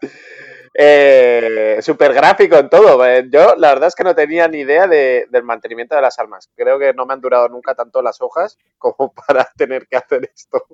eh, 0.74 1.78
súper 1.82 2.14
gráfico 2.14 2.58
en 2.58 2.70
todo. 2.70 3.06
Eh, 3.06 3.28
yo 3.30 3.56
la 3.58 3.70
verdad 3.70 3.88
es 3.88 3.96
que 3.96 4.04
no 4.04 4.16
tenía 4.16 4.48
ni 4.48 4.60
idea 4.60 4.88
del 4.88 5.44
mantenimiento 5.44 5.96
de 5.96 6.02
las 6.02 6.18
armas. 6.20 6.50
Creo 6.56 6.80
que 6.80 6.94
no 6.94 7.06
me 7.06 7.14
han 7.14 7.22
durado 7.22 7.48
nunca 7.50 7.76
tanto 7.76 8.02
las 8.02 8.22
hojas 8.22 8.58
como 8.78 9.14
para 9.14 9.50
tener 9.56 9.88
que 9.88 9.98
hacer 9.98 10.30
esto. 10.34 10.66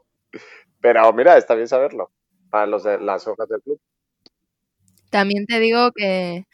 Pero 0.80 1.12
mira, 1.14 1.38
está 1.38 1.56
bien 1.56 1.68
saberlo 1.68 2.12
para 2.50 2.66
los 2.66 2.84
de 2.84 3.00
las 3.00 3.28
hojas 3.28 3.48
del 3.50 3.62
club. 3.62 3.80
También 5.10 5.46
te 5.46 5.60
digo 5.60 5.92
que 5.92 6.46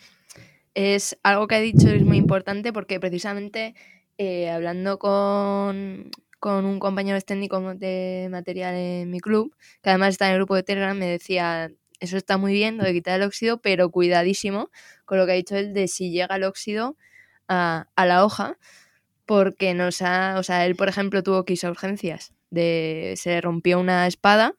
es 0.74 1.18
algo 1.24 1.48
que 1.48 1.56
ha 1.56 1.60
dicho 1.60 1.90
es 1.90 2.04
muy 2.04 2.18
importante 2.18 2.74
porque 2.74 3.00
precisamente 3.00 3.76
eh, 4.18 4.50
hablando 4.50 4.98
con, 4.98 6.10
con 6.46 6.64
un 6.66 6.78
compañero 6.78 7.20
técnico 7.22 7.60
de 7.74 8.28
material 8.30 8.76
en 8.76 9.10
mi 9.10 9.20
club, 9.20 9.56
que 9.82 9.90
además 9.90 10.10
está 10.10 10.28
en 10.28 10.34
el 10.34 10.38
grupo 10.38 10.54
de 10.54 10.62
Telegram, 10.62 10.96
me 10.96 11.08
decía, 11.08 11.72
eso 12.00 12.18
está 12.18 12.38
muy 12.38 12.54
bien, 12.54 12.78
lo 12.78 12.84
de 12.84 12.94
quitar 12.94 13.20
el 13.20 13.26
óxido, 13.26 13.60
pero 13.64 13.90
cuidadísimo 13.90 14.70
con 15.06 15.18
lo 15.18 15.26
que 15.26 15.32
ha 15.32 15.36
dicho 15.36 15.56
él 15.56 15.74
de 15.74 15.88
si 15.88 16.12
llega 16.12 16.36
el 16.36 16.44
óxido 16.44 16.98
a, 17.48 17.88
la 17.98 18.24
hoja, 18.24 18.60
porque 19.26 19.74
nos 19.74 20.04
ha, 20.04 20.36
o 20.38 20.44
sea, 20.44 20.68
él 20.68 20.76
por 20.76 20.88
ejemplo 20.88 21.24
tuvo 21.24 21.46
que 21.46 21.54
irse 21.54 21.66
a 21.66 21.72
urgencias, 21.72 22.32
de, 22.52 23.16
se 23.18 23.42
rompió 23.42 23.80
una 23.80 24.06
espada 24.06 24.54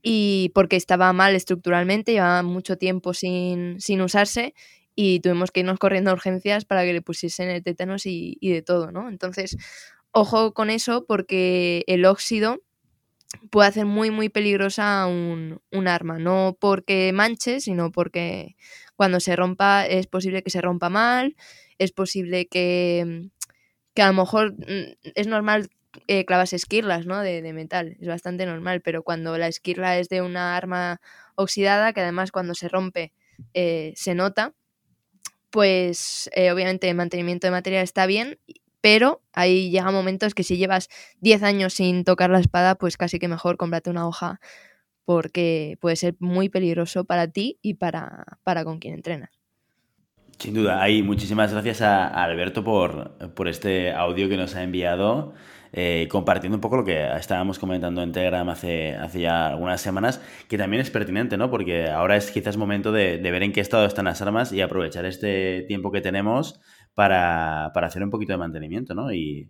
y 0.00 0.52
porque 0.54 0.76
estaba 0.76 1.12
mal 1.12 1.34
estructuralmente, 1.34 2.12
llevaba 2.12 2.42
mucho 2.42 2.78
tiempo 2.78 3.12
sin, 3.12 3.78
sin 3.78 4.00
usarse 4.00 4.54
y 4.94 5.20
tuvimos 5.20 5.50
que 5.50 5.60
irnos 5.60 5.78
corriendo 5.78 6.10
a 6.10 6.14
urgencias 6.14 6.64
para 6.64 6.82
que 6.84 6.94
le 6.94 7.02
pusiesen 7.02 7.50
el 7.50 7.62
tétanos 7.62 8.06
y, 8.06 8.38
y 8.40 8.52
de 8.52 8.62
todo, 8.62 8.90
¿no? 8.90 9.10
Entonces, 9.10 9.58
ojo 10.18 10.52
con 10.52 10.70
eso 10.70 11.04
porque 11.06 11.84
el 11.86 12.04
óxido 12.04 12.60
puede 13.50 13.68
hacer 13.68 13.86
muy, 13.86 14.10
muy 14.10 14.28
peligrosa 14.28 15.06
un, 15.06 15.60
arma. 15.86 16.18
No 16.18 16.56
porque 16.60 17.12
manche, 17.12 17.60
sino 17.60 17.92
porque 17.92 18.56
cuando 18.96 19.20
se 19.20 19.36
rompa 19.36 19.86
es 19.86 20.06
posible 20.06 20.42
que 20.42 20.50
se 20.50 20.60
rompa 20.60 20.88
mal, 20.90 21.36
es 21.78 21.92
posible 21.92 22.48
que, 22.48 23.30
que 23.94 24.02
a 24.02 24.08
lo 24.08 24.14
mejor 24.14 24.54
mm, 24.54 24.96
es 25.14 25.26
normal 25.26 25.70
eh, 26.06 26.24
clavas 26.24 26.52
esquirlas 26.52 27.06
¿no? 27.06 27.20
De, 27.20 27.40
metal, 27.52 27.96
es 28.00 28.08
bastante 28.08 28.46
normal, 28.46 28.80
pero 28.82 29.02
cuando 29.02 29.38
la 29.38 29.48
esquirla 29.48 29.98
es 29.98 30.08
de 30.08 30.22
una 30.22 30.56
arma 30.56 31.00
oxidada, 31.36 31.92
que 31.92 32.00
además 32.00 32.32
cuando 32.32 32.54
se 32.54 32.68
rompe 32.68 33.12
eh, 33.54 33.92
se 33.96 34.14
nota, 34.14 34.54
pues 35.50 36.28
eh, 36.34 36.50
obviamente 36.50 36.88
el 36.88 36.96
mantenimiento 36.96 37.46
de 37.46 37.52
material 37.52 37.84
está 37.84 38.06
bien 38.06 38.38
pero 38.80 39.22
ahí 39.32 39.70
llega 39.70 39.90
momentos 39.90 40.34
que 40.34 40.44
si 40.44 40.56
llevas 40.56 40.88
10 41.20 41.42
años 41.42 41.74
sin 41.74 42.04
tocar 42.04 42.30
la 42.30 42.40
espada, 42.40 42.74
pues 42.76 42.96
casi 42.96 43.18
que 43.18 43.28
mejor 43.28 43.56
cómprate 43.56 43.90
una 43.90 44.06
hoja 44.06 44.40
porque 45.04 45.78
puede 45.80 45.96
ser 45.96 46.16
muy 46.18 46.50
peligroso 46.50 47.04
para 47.04 47.28
ti 47.28 47.58
y 47.62 47.74
para, 47.74 48.38
para 48.44 48.64
con 48.64 48.78
quien 48.78 48.92
entrenas. 48.92 49.30
Sin 50.38 50.52
duda, 50.52 50.82
ahí 50.82 51.02
muchísimas 51.02 51.50
gracias 51.50 51.80
a, 51.80 52.06
Alberto 52.08 52.62
por, 52.62 53.16
por, 53.34 53.48
este 53.48 53.90
audio 53.90 54.28
que 54.28 54.36
nos 54.36 54.54
ha 54.54 54.62
enviado, 54.62 55.32
eh, 55.72 56.06
compartiendo 56.10 56.58
un 56.58 56.60
poco 56.60 56.76
lo 56.76 56.84
que 56.84 57.08
estábamos 57.16 57.58
comentando 57.58 58.02
en 58.02 58.12
Telegram 58.12 58.48
hace, 58.50 58.94
hace 58.94 59.20
ya 59.22 59.48
algunas 59.48 59.80
semanas, 59.80 60.20
que 60.46 60.58
también 60.58 60.82
es 60.82 60.90
pertinente, 60.90 61.38
¿no? 61.38 61.50
Porque 61.50 61.88
ahora 61.88 62.16
es 62.16 62.30
quizás 62.30 62.58
momento 62.58 62.92
de, 62.92 63.16
de 63.16 63.30
ver 63.30 63.42
en 63.42 63.52
qué 63.52 63.60
estado 63.62 63.86
están 63.86 64.04
las 64.04 64.20
armas 64.20 64.52
y 64.52 64.60
aprovechar 64.60 65.06
este 65.06 65.62
tiempo 65.62 65.90
que 65.90 66.02
tenemos 66.02 66.60
para, 66.98 67.66
hacer 67.66 68.02
un 68.02 68.10
poquito 68.10 68.32
de 68.32 68.38
mantenimiento, 68.38 68.92
¿no? 68.92 69.12
Y, 69.12 69.48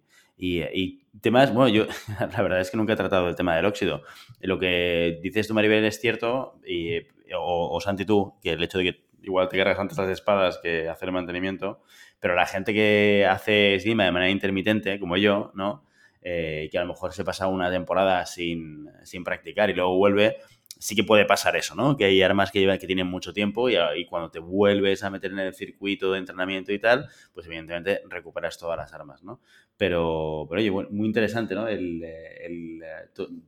temas, 1.22 1.50
bueno, 1.54 1.70
yo 1.70 1.86
la 2.20 2.42
verdad 2.42 2.60
es 2.60 2.70
que 2.70 2.76
nunca 2.76 2.92
he 2.92 2.96
tratado 2.96 3.26
el 3.26 3.36
tema 3.36 3.56
del 3.56 3.64
óxido. 3.64 4.02
Lo 4.40 4.58
que 4.58 5.18
dices 5.22 5.48
tú, 5.48 5.54
Maribel, 5.54 5.82
es 5.86 5.98
cierto, 5.98 6.60
y, 6.66 6.98
o, 7.34 7.80
Santi 7.80 8.04
tú, 8.04 8.34
que 8.42 8.50
el 8.50 8.62
hecho 8.62 8.76
de 8.76 8.84
que 8.84 9.04
igual 9.22 9.48
te 9.48 9.56
cargas 9.56 9.78
antes 9.78 9.96
las 9.96 10.10
espadas 10.10 10.58
que 10.58 10.90
hacer 10.90 11.08
el 11.08 11.14
mantenimiento, 11.14 11.80
pero 12.20 12.34
la 12.34 12.44
gente 12.44 12.74
que 12.74 13.26
hace 13.26 13.76
esgrima 13.76 14.04
de 14.04 14.12
manera 14.12 14.30
intermitente, 14.30 15.00
como 15.00 15.16
yo, 15.16 15.50
¿no? 15.54 15.86
Eh, 16.20 16.68
que 16.70 16.76
a 16.76 16.82
lo 16.82 16.88
mejor 16.88 17.14
se 17.14 17.24
pasa 17.24 17.46
una 17.46 17.70
temporada 17.70 18.26
sin, 18.26 18.90
sin 19.04 19.24
practicar 19.24 19.70
y 19.70 19.72
luego 19.72 19.96
vuelve, 19.96 20.36
sí 20.78 20.94
que 20.94 21.04
puede 21.04 21.24
pasar 21.24 21.56
eso, 21.56 21.74
¿no? 21.74 21.96
Que 21.96 22.04
hay 22.04 22.22
armas 22.22 22.50
que, 22.50 22.60
llevan, 22.60 22.78
que 22.78 22.86
tienen 22.86 23.06
mucho 23.06 23.32
tiempo 23.32 23.68
y, 23.68 23.76
cuando 24.06 24.30
te 24.30 24.38
vuelves 24.38 25.02
a 25.02 25.10
meter 25.10 25.32
en 25.32 25.40
el 25.40 25.54
circuito 25.54 26.12
de 26.12 26.18
entrenamiento 26.18 26.72
y 26.72 26.78
tal, 26.78 27.08
pues 27.34 27.46
evidentemente 27.46 28.02
recuperas 28.08 28.58
todas 28.58 28.76
las 28.76 28.92
armas, 28.92 29.22
¿no? 29.22 29.40
Pero, 29.76 30.46
pero 30.48 30.60
oye, 30.60 30.70
muy 30.70 31.06
interesante, 31.06 31.54
¿no? 31.54 31.68
El, 31.68 32.04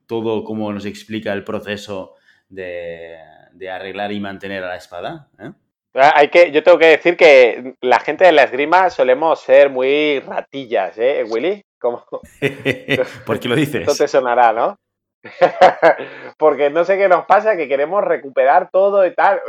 todo 0.06 0.44
cómo 0.44 0.72
nos 0.72 0.84
explica 0.84 1.32
el 1.32 1.44
proceso 1.44 2.14
de, 2.48 3.16
arreglar 3.70 4.12
y 4.12 4.20
mantener 4.20 4.64
a 4.64 4.68
la 4.68 4.76
espada, 4.76 5.28
¿eh? 5.38 5.52
ah, 5.94 6.12
Hay 6.16 6.28
que, 6.28 6.50
yo 6.50 6.62
tengo 6.62 6.78
que 6.78 6.86
decir 6.86 7.16
que 7.16 7.74
la 7.80 8.00
gente 8.00 8.24
de 8.24 8.32
la 8.32 8.44
esgrima 8.44 8.90
solemos 8.90 9.40
ser 9.40 9.70
muy 9.70 10.20
ratillas, 10.20 10.98
¿eh, 10.98 11.24
Willy? 11.28 11.62
¿Cómo? 11.78 12.04
¿Por 13.26 13.40
qué 13.40 13.48
lo 13.48 13.56
dices? 13.56 13.82
Esto 13.88 14.04
te 14.04 14.08
sonará, 14.08 14.52
¿no? 14.52 14.76
Porque 16.38 16.70
no 16.70 16.84
sé 16.84 16.96
qué 16.96 17.08
nos 17.08 17.26
pasa, 17.26 17.56
que 17.56 17.68
queremos 17.68 18.02
recuperar 18.04 18.70
todo 18.70 19.06
y 19.06 19.14
tal. 19.14 19.40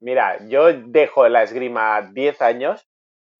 Mira, 0.00 0.38
yo 0.48 0.72
dejo 0.72 1.28
la 1.28 1.42
esgrima 1.42 2.02
10 2.12 2.40
años 2.42 2.86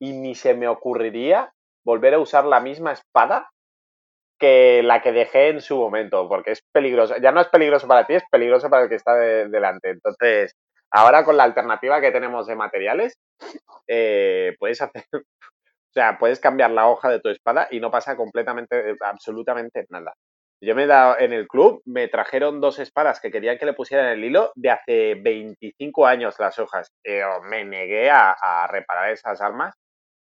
y 0.00 0.12
ni 0.12 0.34
se 0.34 0.54
me 0.54 0.68
ocurriría 0.68 1.52
volver 1.84 2.14
a 2.14 2.18
usar 2.18 2.44
la 2.44 2.60
misma 2.60 2.92
espada 2.92 3.50
que 4.38 4.82
la 4.82 5.02
que 5.02 5.12
dejé 5.12 5.48
en 5.50 5.60
su 5.60 5.76
momento, 5.76 6.28
porque 6.28 6.52
es 6.52 6.62
peligroso. 6.72 7.16
Ya 7.22 7.32
no 7.32 7.40
es 7.40 7.48
peligroso 7.48 7.86
para 7.86 8.06
ti, 8.06 8.14
es 8.14 8.24
peligroso 8.30 8.68
para 8.70 8.84
el 8.84 8.88
que 8.88 8.96
está 8.96 9.14
delante. 9.14 9.90
Entonces, 9.90 10.56
ahora 10.90 11.24
con 11.24 11.36
la 11.36 11.44
alternativa 11.44 12.00
que 12.00 12.10
tenemos 12.10 12.46
de 12.48 12.56
materiales, 12.56 13.14
eh, 13.88 14.54
puedes 14.58 14.82
hacer, 14.82 15.04
o 15.12 15.92
sea, 15.94 16.18
puedes 16.18 16.40
cambiar 16.40 16.70
la 16.72 16.88
hoja 16.88 17.10
de 17.10 17.20
tu 17.20 17.28
espada 17.30 17.68
y 17.70 17.80
no 17.80 17.90
pasa 17.90 18.16
completamente, 18.16 18.96
absolutamente 19.02 19.86
nada. 19.90 20.14
Yo 20.64 20.76
me 20.76 20.84
he 20.84 20.86
dado 20.86 21.18
en 21.18 21.32
el 21.32 21.48
club, 21.48 21.82
me 21.84 22.06
trajeron 22.06 22.60
dos 22.60 22.78
espadas 22.78 23.20
que 23.20 23.32
querían 23.32 23.58
que 23.58 23.66
le 23.66 23.72
pusieran 23.72 24.06
el 24.06 24.24
hilo 24.24 24.52
de 24.54 24.70
hace 24.70 25.14
25 25.16 26.06
años 26.06 26.36
las 26.38 26.56
hojas. 26.60 26.92
me 27.50 27.64
negué 27.64 28.10
a, 28.10 28.68
reparar 28.70 29.10
esas 29.10 29.40
armas 29.40 29.74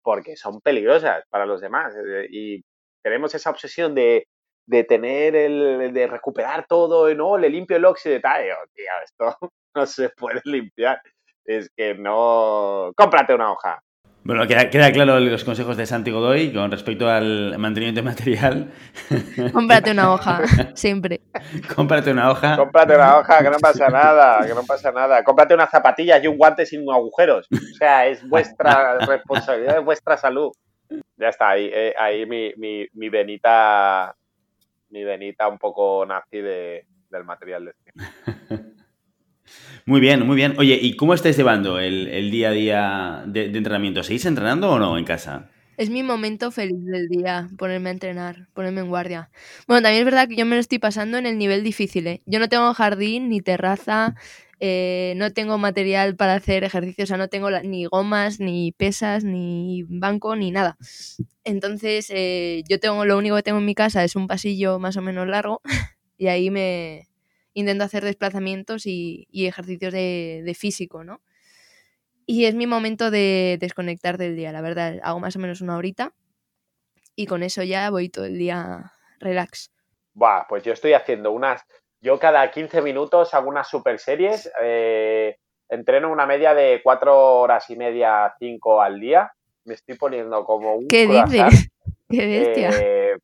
porque 0.03 0.37
son 0.37 0.61
peligrosas 0.61 1.25
para 1.31 1.47
los 1.47 1.61
demás. 1.61 1.95
Eh, 1.97 2.29
y 2.31 2.63
tenemos 3.03 3.35
esa 3.35 3.51
obsesión 3.51 3.93
de, 3.93 4.29
de 4.69 4.85
tener 4.85 5.35
el, 5.35 5.93
de 5.93 6.07
recuperar 6.07 6.65
todo, 6.69 7.13
no, 7.13 7.37
le 7.37 7.51
limpio 7.51 7.77
el 7.77 7.85
óxido 7.85 8.15
y 8.15 8.21
tal. 8.21 8.45
tío, 8.73 8.85
esto 9.03 9.37
no 9.75 9.87
se 9.87 10.11
puede 10.11 10.41
limpiar. 10.45 11.01
Es 11.45 11.71
que 11.77 11.95
no. 11.95 12.93
Cómprate 12.97 13.35
una 13.35 13.51
hoja. 13.51 13.81
Bueno, 14.23 14.47
queda, 14.47 14.69
queda, 14.69 14.93
claro 14.93 15.19
los 15.19 15.45
consejos 15.45 15.79
de 15.79 15.87
Santi 15.87 16.11
Godoy 16.11 16.53
con 16.53 16.71
respecto 16.71 17.09
al 17.09 17.57
mantenimiento 17.59 18.03
material. 18.03 18.71
Cómprate 19.53 19.93
una 19.93 20.13
hoja, 20.13 20.43
siempre. 20.75 21.23
Cómprate 21.75 22.13
una 22.13 22.31
hoja. 22.31 22.57
Cómprate 22.57 22.95
una 22.95 23.17
hoja, 23.17 23.43
que 23.43 23.51
no 23.51 23.59
pasa 23.59 23.89
nada, 23.89 24.47
que 24.47 24.55
no 24.55 24.63
pasa 24.65 24.93
nada. 24.93 25.25
Cómprate 25.25 25.55
unas 25.55 25.71
zapatillas 25.71 26.23
y 26.23 26.27
un 26.27 26.37
guante 26.37 26.67
sin 26.67 26.83
agujeros. 26.91 27.49
O 27.51 27.75
sea, 27.79 28.07
es 28.07 28.27
vuestra 28.29 28.99
responsabilidad, 29.07 29.79
es 29.79 29.85
vuestra 29.85 30.19
salud. 30.19 30.53
Ya 31.17 31.29
está, 31.29 31.51
ahí, 31.51 31.71
eh, 31.73 31.95
ahí 31.99 32.27
mi, 32.27 32.53
mi, 32.57 32.87
mi, 32.93 33.09
venita, 33.09 34.15
mi 34.91 35.03
venita 35.03 35.49
un 35.49 35.59
poco 35.59 36.05
nazi 36.07 36.41
de, 36.41 36.87
del 37.11 37.25
material 37.25 37.65
de 37.65 37.71
este. 37.71 38.65
Muy 39.87 40.01
bien, 40.01 40.27
muy 40.27 40.37
bien. 40.37 40.55
Oye, 40.59 40.79
¿y 40.81 40.95
cómo 40.97 41.15
estáis 41.15 41.37
llevando 41.37 41.79
el, 41.79 42.07
el 42.09 42.31
día 42.31 42.51
a 42.51 42.53
día 42.53 43.25
de, 43.27 43.47
entrenamiento? 43.47 44.03
¿Seguís 44.03 44.25
entrenando 44.25 44.71
o 44.71 44.79
no 44.79 44.99
en 44.99 45.05
casa? 45.05 45.51
Es 45.77 45.89
mi 45.89 46.03
momento 46.03 46.51
feliz 46.51 46.85
del 46.85 47.09
día, 47.09 47.49
ponerme 47.57 47.89
a 47.89 47.93
entrenar, 47.93 48.49
ponerme 48.53 48.83
en 48.83 48.89
guardia. 48.89 49.31
Bueno, 49.67 49.83
también 49.83 50.01
es 50.01 50.05
verdad 50.05 50.29
que 50.29 50.37
yo 50.37 50.45
me 50.45 50.57
lo 50.57 50.61
estoy 50.61 50.79
pasando 50.79 51.17
en 51.17 51.27
el 51.27 51.39
nivel 51.39 51.65
difícil. 51.65 52.07
¿eh? 52.07 52.23
Yo 52.27 52.39
no 52.39 52.49
tengo 52.49 52.75
jardín 52.75 53.31
ni 53.31 53.41
terraza, 53.41 54.15
eh, 54.61 55.15
no 55.17 55.33
tengo 55.33 55.57
material 55.57 56.17
para 56.17 56.35
hacer 56.35 56.65
ejercicio, 56.65 57.05
o 57.05 57.07
sea, 57.07 57.17
no 57.17 57.29
tengo 57.29 57.51
ni 57.63 57.87
gomas, 57.87 58.41
ni 58.41 58.73
pesas, 58.73 59.25
ni 59.25 59.85
banco, 59.89 60.37
ni 60.37 60.51
nada. 60.51 60.77
Entonces, 61.45 62.13
eh, 62.15 62.63
yo 62.69 62.79
tengo 62.79 63.07
lo 63.07 63.17
único 63.17 63.37
que 63.37 63.43
tengo 63.43 63.59
en 63.59 63.65
mi 63.65 63.75
casa 63.75 64.05
es 64.05 64.17
un 64.17 64.27
pasillo 64.27 64.79
más 64.79 64.99
o 64.99 65.03
menos 65.03 65.27
largo 65.27 65.63
y 66.19 66.29
ahí 66.29 66.51
me, 66.51 67.10
intento 67.55 67.85
hacer 67.85 68.05
desplazamientos 68.05 68.87
y, 68.87 69.27
y 69.31 69.47
ejercicios 69.47 69.93
de, 69.93 70.43
de, 70.45 70.55
físico, 70.55 71.05
¿no? 71.05 71.21
Y 72.27 72.45
es 72.45 72.55
mi 72.55 72.67
momento 72.67 73.11
de 73.11 73.59
desconectar 73.61 74.19
del 74.19 74.37
día, 74.37 74.53
la 74.53 74.61
verdad. 74.61 75.01
Hago 75.03 75.19
más 75.21 75.35
o 75.37 75.41
menos 75.41 75.61
una 75.61 75.77
horita 75.77 76.13
y 77.17 77.27
con 77.27 77.43
eso 77.43 77.63
ya 77.63 77.91
voy 77.91 78.09
todo 78.09 78.25
el 78.25 78.39
día 78.39 78.93
relax. 79.19 79.73
Buah, 80.15 80.47
pues 80.49 80.63
yo 80.63 80.73
estoy 80.73 80.93
haciendo 80.93 81.33
unas... 81.33 81.65
Yo 82.01 82.19
cada 82.19 82.51
15 82.51 82.81
minutos 82.83 83.35
hago 83.35 83.49
unas 83.49 83.69
super 83.69 83.99
series. 83.99 84.51
Eh, 84.63 85.37
entreno 85.69 86.11
una 86.11 86.25
media 86.25 86.55
de 86.55 86.81
4 86.83 87.41
horas 87.41 87.69
y 87.69 87.77
media, 87.77 88.33
5 88.39 88.81
al 88.81 89.01
día. 89.01 89.33
Me 89.65 89.75
estoy 89.75 89.97
poniendo 89.97 90.45
como 90.45 90.77
un... 90.77 90.89
¿Qué 90.89 91.07
dices? 91.07 91.69
¡Qué 92.09 92.27
bestia! 92.27 92.71
Eh, 92.81 93.19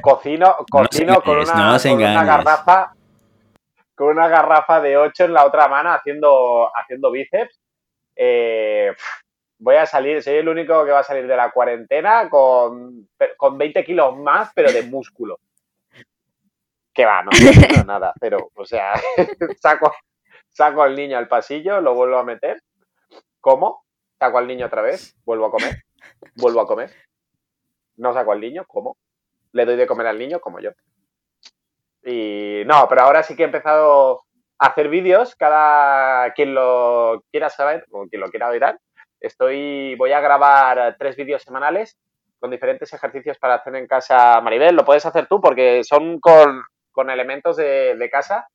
cocino 0.00 0.54
cocino 0.70 1.14
no 1.14 1.22
con, 1.22 1.40
engañes, 1.40 1.54
una, 1.54 1.72
no 1.72 1.78
con 1.82 1.92
una 1.98 2.24
garrafa 2.24 2.92
con 4.00 4.08
una 4.08 4.28
garrafa 4.28 4.80
de 4.80 4.96
8 4.96 5.26
en 5.26 5.34
la 5.34 5.44
otra 5.44 5.68
mano 5.68 5.92
haciendo, 5.92 6.70
haciendo 6.74 7.10
bíceps. 7.10 7.60
Eh, 8.16 8.90
voy 9.58 9.76
a 9.76 9.84
salir, 9.84 10.22
soy 10.22 10.36
el 10.36 10.48
único 10.48 10.86
que 10.86 10.90
va 10.90 11.00
a 11.00 11.02
salir 11.02 11.26
de 11.26 11.36
la 11.36 11.50
cuarentena 11.50 12.30
con, 12.30 13.10
con 13.36 13.58
20 13.58 13.84
kilos 13.84 14.16
más, 14.16 14.52
pero 14.54 14.72
de 14.72 14.84
músculo. 14.84 15.38
Que 16.94 17.04
va, 17.04 17.22
no 17.22 17.30
no, 17.76 17.84
nada, 17.84 18.14
pero, 18.18 18.50
o 18.54 18.64
sea, 18.64 18.94
saco, 19.60 19.92
saco 20.48 20.82
al 20.82 20.96
niño 20.96 21.18
al 21.18 21.28
pasillo, 21.28 21.82
lo 21.82 21.92
vuelvo 21.92 22.16
a 22.16 22.24
meter, 22.24 22.62
como, 23.38 23.84
saco 24.18 24.38
al 24.38 24.46
niño 24.46 24.64
otra 24.64 24.80
vez, 24.80 25.14
vuelvo 25.26 25.44
a 25.44 25.50
comer, 25.50 25.84
vuelvo 26.36 26.62
a 26.62 26.66
comer, 26.66 26.90
no 27.96 28.14
saco 28.14 28.32
al 28.32 28.40
niño, 28.40 28.64
como, 28.66 28.96
le 29.52 29.66
doy 29.66 29.76
de 29.76 29.86
comer 29.86 30.06
al 30.06 30.18
niño, 30.18 30.40
como 30.40 30.58
yo. 30.58 30.70
Y 32.04 32.62
no, 32.66 32.86
pero 32.88 33.02
ahora 33.02 33.22
sí 33.22 33.36
que 33.36 33.42
he 33.42 33.46
empezado 33.46 34.22
a 34.58 34.66
hacer 34.68 34.88
vídeos, 34.88 35.34
cada 35.36 36.32
quien 36.32 36.54
lo 36.54 37.24
quiera 37.30 37.50
saber 37.50 37.84
o 37.90 38.06
quien 38.08 38.20
lo 38.20 38.30
quiera 38.30 38.48
oír. 38.48 38.64
Estoy, 39.20 39.94
voy 39.96 40.12
a 40.12 40.20
grabar 40.20 40.96
tres 40.98 41.16
vídeos 41.16 41.42
semanales 41.42 41.98
con 42.38 42.50
diferentes 42.50 42.92
ejercicios 42.92 43.38
para 43.38 43.56
hacer 43.56 43.76
en 43.76 43.86
casa. 43.86 44.40
Maribel, 44.40 44.74
lo 44.74 44.84
puedes 44.84 45.04
hacer 45.04 45.26
tú 45.26 45.40
porque 45.40 45.84
son 45.84 46.18
con, 46.20 46.62
con 46.90 47.10
elementos 47.10 47.56
de, 47.56 47.96
de 47.96 48.10
casa. 48.10 48.48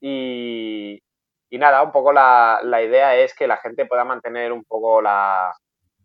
Y, 0.00 0.98
y, 1.50 1.58
nada, 1.58 1.82
un 1.82 1.92
poco 1.92 2.12
la, 2.12 2.60
la, 2.62 2.82
idea 2.82 3.14
es 3.16 3.34
que 3.34 3.46
la 3.46 3.58
gente 3.58 3.86
pueda 3.86 4.04
mantener 4.04 4.50
un 4.50 4.64
poco 4.64 5.02
la, 5.02 5.52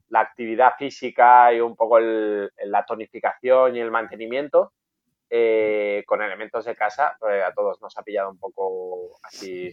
la 0.09 0.19
actividad 0.19 0.73
física 0.77 1.53
y 1.53 1.61
un 1.61 1.75
poco 1.75 1.97
el, 1.97 2.51
la 2.65 2.85
tonificación 2.85 3.75
y 3.75 3.79
el 3.79 3.89
mantenimiento 3.89 4.73
eh, 5.29 6.03
con 6.05 6.21
elementos 6.21 6.65
de 6.65 6.75
casa, 6.75 7.15
pues 7.19 7.43
a 7.43 7.51
todos 7.53 7.81
nos 7.81 7.97
ha 7.97 8.03
pillado 8.03 8.29
un 8.29 8.39
poco 8.39 9.19
así, 9.23 9.69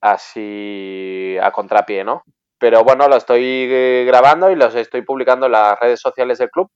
así 0.00 1.36
a 1.40 1.50
contrapié, 1.50 2.04
¿no? 2.04 2.24
Pero 2.58 2.84
bueno, 2.84 3.08
lo 3.08 3.16
estoy 3.16 4.04
grabando 4.06 4.50
y 4.50 4.56
los 4.56 4.74
estoy 4.74 5.02
publicando 5.02 5.46
en 5.46 5.52
las 5.52 5.78
redes 5.80 6.00
sociales 6.00 6.38
del 6.38 6.50
club. 6.50 6.70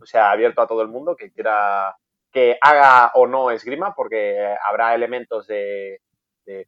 O 0.00 0.06
sea, 0.06 0.30
abierto 0.30 0.62
a 0.62 0.66
todo 0.66 0.82
el 0.82 0.88
mundo 0.88 1.16
que 1.16 1.30
quiera 1.30 1.94
que 2.32 2.58
haga 2.60 3.10
o 3.14 3.26
no 3.26 3.50
esgrima, 3.50 3.94
porque 3.94 4.54
habrá 4.62 4.94
elementos 4.94 5.46
de, 5.46 6.00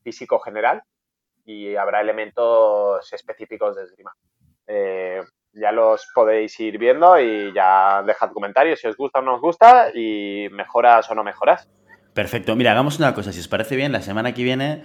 físico 0.02 0.38
general 0.40 0.82
y 1.44 1.74
habrá 1.76 2.02
elementos 2.02 3.10
específicos 3.12 3.76
de 3.76 3.84
esgrima. 3.84 4.14
Eh, 4.66 5.22
ya 5.52 5.72
los 5.72 6.06
podéis 6.14 6.58
ir 6.60 6.78
viendo 6.78 7.18
y 7.18 7.52
ya 7.52 8.02
dejad 8.06 8.30
comentarios 8.32 8.80
si 8.80 8.86
os 8.86 8.96
gusta 8.96 9.18
o 9.18 9.22
no 9.22 9.34
os 9.34 9.40
gusta 9.40 9.90
y 9.94 10.48
mejoras 10.50 11.10
o 11.10 11.14
no 11.14 11.24
mejoras. 11.24 11.68
Perfecto. 12.14 12.56
Mira, 12.56 12.72
hagamos 12.72 12.98
una 12.98 13.14
cosa, 13.14 13.32
si 13.32 13.40
os 13.40 13.48
parece 13.48 13.76
bien, 13.76 13.92
la 13.92 14.02
semana 14.02 14.34
que 14.34 14.42
viene, 14.42 14.82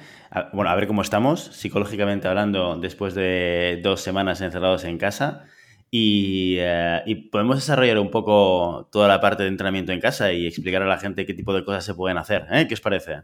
bueno, 0.54 0.70
a 0.70 0.76
ver 0.76 0.88
cómo 0.88 1.02
estamos, 1.02 1.44
psicológicamente 1.44 2.28
hablando, 2.28 2.78
después 2.78 3.16
de 3.16 3.80
dos 3.84 4.02
semanas 4.02 4.42
encerrados 4.42 4.84
en 4.84 4.98
casa. 4.98 5.46
Y, 5.90 6.58
eh, 6.60 7.02
y, 7.06 7.30
podemos 7.30 7.56
desarrollar 7.56 8.00
un 8.00 8.12
poco 8.12 8.90
toda 8.92 9.08
la 9.08 9.22
parte 9.22 9.44
de 9.44 9.50
entrenamiento 9.50 9.92
en 9.92 10.02
casa 10.02 10.32
y 10.34 10.46
explicar 10.46 10.82
a 10.82 10.88
la 10.88 10.98
gente 10.98 11.26
qué 11.26 11.34
tipo 11.34 11.54
de 11.54 11.64
cosas 11.64 11.86
se 11.86 11.94
pueden 11.94 12.18
hacer. 12.18 12.48
¿eh? 12.52 12.68
¿Qué 12.68 12.74
os 12.74 12.82
parece? 12.82 13.22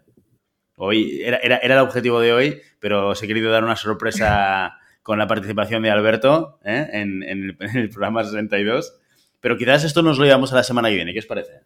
Hoy 0.78 1.22
era, 1.22 1.38
era, 1.38 1.58
era 1.58 1.76
el 1.76 1.82
objetivo 1.82 2.20
de 2.22 2.34
hoy, 2.34 2.62
pero 2.80 3.10
os 3.10 3.22
he 3.22 3.28
querido 3.28 3.52
dar 3.52 3.64
una 3.64 3.76
sorpresa 3.76 4.80
con 5.04 5.18
la 5.18 5.28
participación 5.28 5.84
de 5.84 5.92
Alberto 5.92 6.60
¿eh? 6.64 6.88
en, 6.94 7.24
en, 7.24 7.44
el, 7.44 7.58
en, 7.60 7.78
el, 7.78 7.90
programa 7.90 8.24
62. 8.24 8.98
Pero 9.40 9.58
quizás 9.58 9.84
esto 9.84 10.02
nos 10.02 10.18
lo 10.18 10.26
llevamos 10.26 10.54
a 10.54 10.56
la 10.56 10.64
semana 10.64 10.90
que 10.90 10.96
viene. 10.96 11.14
¿Qué 11.14 11.20
os 11.20 11.26
parece? 11.26 11.62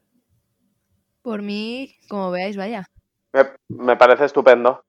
Por 1.22 1.42
mí, 1.42 1.96
como 2.08 2.32
veáis, 2.32 2.56
vaya. 2.56 2.90
Me, 3.34 3.44
me 3.68 3.98
parece 3.98 4.26
estupendo. 4.26 4.86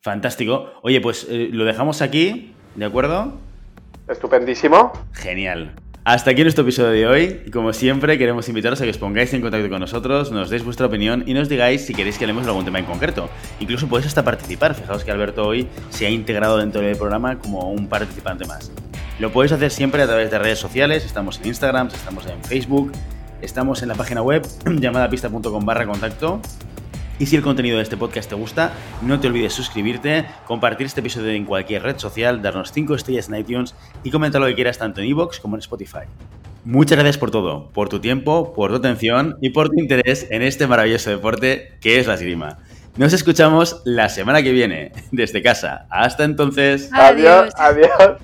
Fantástico. 0.00 0.72
Oye, 0.82 1.00
pues 1.00 1.26
eh, 1.28 1.48
lo 1.52 1.64
dejamos 1.64 2.02
aquí, 2.02 2.54
¿de 2.74 2.84
acuerdo? 2.84 3.38
Estupendísimo. 4.08 4.92
Genial. 5.12 5.74
Hasta 6.04 6.32
aquí 6.32 6.42
nuestro 6.42 6.64
episodio 6.64 6.90
de 6.90 7.06
hoy. 7.06 7.42
Y 7.46 7.50
como 7.52 7.72
siempre, 7.72 8.18
queremos 8.18 8.48
invitaros 8.48 8.80
a 8.80 8.84
que 8.84 8.90
os 8.90 8.98
pongáis 8.98 9.32
en 9.34 9.40
contacto 9.40 9.68
con 9.70 9.78
nosotros, 9.78 10.32
nos 10.32 10.50
deis 10.50 10.64
vuestra 10.64 10.86
opinión 10.86 11.22
y 11.26 11.34
nos 11.34 11.48
digáis 11.48 11.86
si 11.86 11.94
queréis 11.94 12.18
que 12.18 12.24
hablemos 12.24 12.42
de 12.42 12.50
algún 12.50 12.64
tema 12.64 12.80
en 12.80 12.86
concreto. 12.86 13.30
Incluso 13.60 13.86
podéis 13.86 14.08
hasta 14.08 14.24
participar. 14.24 14.74
Fijaos 14.74 15.04
que 15.04 15.12
Alberto 15.12 15.46
hoy 15.46 15.68
se 15.90 16.06
ha 16.06 16.10
integrado 16.10 16.58
dentro 16.58 16.80
del 16.80 16.96
programa 16.96 17.38
como 17.38 17.70
un 17.70 17.86
participante 17.86 18.44
más. 18.46 18.72
Lo 19.20 19.30
podéis 19.30 19.52
hacer 19.52 19.70
siempre 19.70 20.02
a 20.02 20.06
través 20.06 20.28
de 20.32 20.40
redes 20.40 20.58
sociales. 20.58 21.04
Estamos 21.04 21.38
en 21.38 21.46
Instagram, 21.46 21.86
estamos 21.86 22.26
en 22.26 22.42
Facebook, 22.42 22.90
estamos 23.40 23.82
en 23.82 23.88
la 23.88 23.94
página 23.94 24.22
web 24.22 24.44
llamadapista.com 24.66 25.64
barra 25.64 25.86
contacto. 25.86 26.40
Y 27.18 27.26
si 27.26 27.36
el 27.36 27.42
contenido 27.42 27.76
de 27.76 27.82
este 27.82 27.96
podcast 27.96 28.28
te 28.28 28.34
gusta, 28.34 28.72
no 29.02 29.20
te 29.20 29.28
olvides 29.28 29.52
suscribirte, 29.52 30.26
compartir 30.46 30.86
este 30.86 31.00
episodio 31.00 31.30
en 31.30 31.44
cualquier 31.44 31.82
red 31.82 31.98
social, 31.98 32.42
darnos 32.42 32.72
5 32.72 32.94
estrellas 32.94 33.28
en 33.28 33.36
iTunes 33.36 33.74
y 34.02 34.10
comentar 34.10 34.40
lo 34.40 34.46
que 34.48 34.54
quieras 34.54 34.78
tanto 34.78 35.00
en 35.00 35.08
iVoox 35.08 35.38
como 35.38 35.56
en 35.56 35.60
Spotify. 35.60 36.06
Muchas 36.64 36.96
gracias 36.96 37.18
por 37.18 37.30
todo, 37.30 37.70
por 37.70 37.88
tu 37.88 38.00
tiempo, 38.00 38.52
por 38.54 38.70
tu 38.70 38.76
atención 38.76 39.36
y 39.40 39.50
por 39.50 39.68
tu 39.68 39.80
interés 39.80 40.28
en 40.30 40.42
este 40.42 40.66
maravilloso 40.66 41.10
deporte 41.10 41.76
que 41.80 41.98
es 41.98 42.06
la 42.06 42.14
esgrima. 42.14 42.58
Nos 42.96 43.12
escuchamos 43.12 43.80
la 43.84 44.08
semana 44.08 44.42
que 44.42 44.52
viene 44.52 44.92
desde 45.10 45.42
casa. 45.42 45.86
Hasta 45.90 46.24
entonces. 46.24 46.90
Adiós, 46.92 47.52
adiós. 47.56 48.20